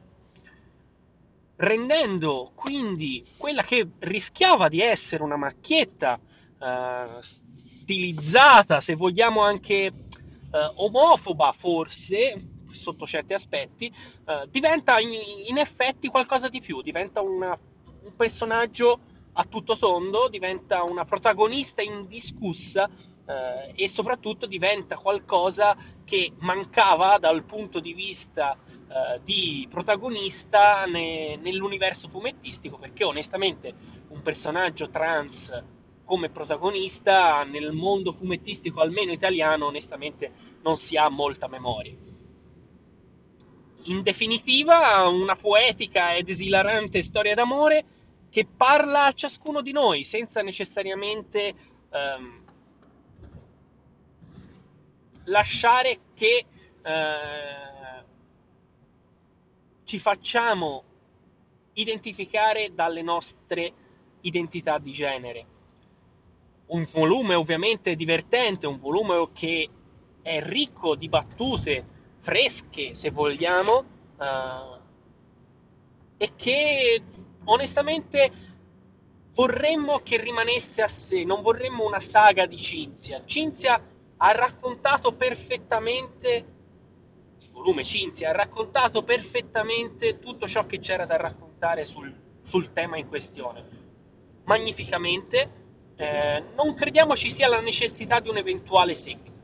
rendendo 1.56 2.52
quindi 2.54 3.24
quella 3.36 3.62
che 3.62 3.86
rischiava 3.98 4.68
di 4.68 4.80
essere 4.80 5.22
una 5.22 5.36
macchietta 5.36 6.18
uh, 6.58 7.20
stilizzata, 7.20 8.80
se 8.80 8.94
vogliamo 8.94 9.42
anche 9.42 9.92
uh, 9.92 10.84
omofoba 10.84 11.52
forse, 11.52 12.54
sotto 12.70 13.06
certi 13.06 13.32
aspetti, 13.32 13.90
diventa 14.50 14.98
in, 14.98 15.08
in, 15.46 15.56
effetti 15.56 16.08
qualcosa 16.08 16.50
di 16.50 16.60
più, 16.60 16.82
diventa 16.82 17.22
una, 17.22 17.58
un 18.02 18.14
personaggio 18.14 19.00
a 19.32 19.44
tutto 19.44 19.78
tondo, 19.78 20.28
diventa 20.28 20.82
una 20.82 21.06
protagonista 21.06 21.80
indiscussa 21.80 22.86
eh, 23.26 23.72
e 23.74 23.88
soprattutto 23.88 24.46
diventa 24.46 24.96
qualcosa 24.96 25.76
che 26.04 26.32
mancava 26.40 27.18
dal 27.18 27.44
punto 27.44 27.80
di 27.80 27.92
vista 27.92 28.56
eh, 28.88 29.20
di 29.24 29.66
protagonista 29.68 30.84
ne, 30.86 31.36
nell'universo 31.36 32.08
fumettistico, 32.08 32.78
perché 32.78 33.04
onestamente 33.04 33.74
un 34.08 34.22
personaggio 34.22 34.90
trans 34.90 35.64
come 36.04 36.30
protagonista 36.30 37.42
nel 37.42 37.72
mondo 37.72 38.12
fumettistico, 38.12 38.80
almeno 38.80 39.10
italiano, 39.10 39.66
onestamente 39.66 40.30
non 40.62 40.78
si 40.78 40.96
ha 40.96 41.08
molta 41.08 41.48
memoria. 41.48 41.94
In 43.88 44.02
definitiva, 44.02 45.08
una 45.08 45.34
poetica 45.34 46.14
ed 46.14 46.28
esilarante 46.28 47.02
storia 47.02 47.34
d'amore 47.34 47.84
che 48.30 48.46
parla 48.46 49.06
a 49.06 49.12
ciascuno 49.12 49.62
di 49.62 49.72
noi 49.72 50.04
senza 50.04 50.42
necessariamente 50.42 51.54
ehm, 51.90 52.44
lasciare 55.24 55.98
che 56.14 56.44
eh, 56.82 57.85
ci 59.86 60.00
facciamo 60.00 60.82
identificare 61.74 62.74
dalle 62.74 63.02
nostre 63.02 63.72
identità 64.22 64.78
di 64.78 64.90
genere. 64.90 65.46
Un 66.66 66.84
volume 66.92 67.34
ovviamente 67.34 67.94
divertente, 67.94 68.66
un 68.66 68.80
volume 68.80 69.28
che 69.32 69.70
è 70.22 70.42
ricco 70.42 70.96
di 70.96 71.08
battute 71.08 71.86
fresche, 72.18 72.96
se 72.96 73.10
vogliamo, 73.10 73.84
eh, 74.18 74.78
e 76.16 76.32
che 76.34 77.02
onestamente 77.44 78.32
vorremmo 79.34 80.00
che 80.00 80.20
rimanesse 80.20 80.82
a 80.82 80.88
sé, 80.88 81.22
non 81.22 81.42
vorremmo 81.42 81.86
una 81.86 82.00
saga 82.00 82.46
di 82.46 82.56
Cinzia. 82.56 83.22
Cinzia 83.24 83.80
ha 84.16 84.32
raccontato 84.32 85.12
perfettamente, 85.12 86.55
volume 87.66 87.82
Cinzia, 87.82 88.30
ha 88.30 88.32
raccontato 88.32 89.02
perfettamente 89.02 90.20
tutto 90.20 90.46
ciò 90.46 90.66
che 90.66 90.78
c'era 90.78 91.04
da 91.04 91.16
raccontare 91.16 91.84
sul, 91.84 92.14
sul 92.40 92.72
tema 92.72 92.96
in 92.96 93.08
questione. 93.08 93.64
Magnificamente, 94.44 95.50
eh, 95.96 96.44
non 96.54 96.74
crediamo 96.74 97.16
ci 97.16 97.28
sia 97.28 97.48
la 97.48 97.60
necessità 97.60 98.20
di 98.20 98.28
un 98.28 98.36
eventuale 98.36 98.94
seguito. 98.94 99.34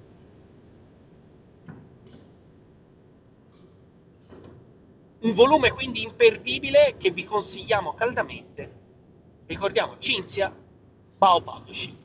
Un 5.23 5.33
volume 5.33 5.73
quindi 5.73 6.03
imperdibile 6.03 6.95
che 6.99 7.11
vi 7.11 7.25
consigliamo 7.25 7.95
caldamente. 7.95 8.81
Ricordiamo 9.47 9.97
Cinzia, 9.99 10.55
Bao 11.19 11.41
Publishing. 11.43 12.02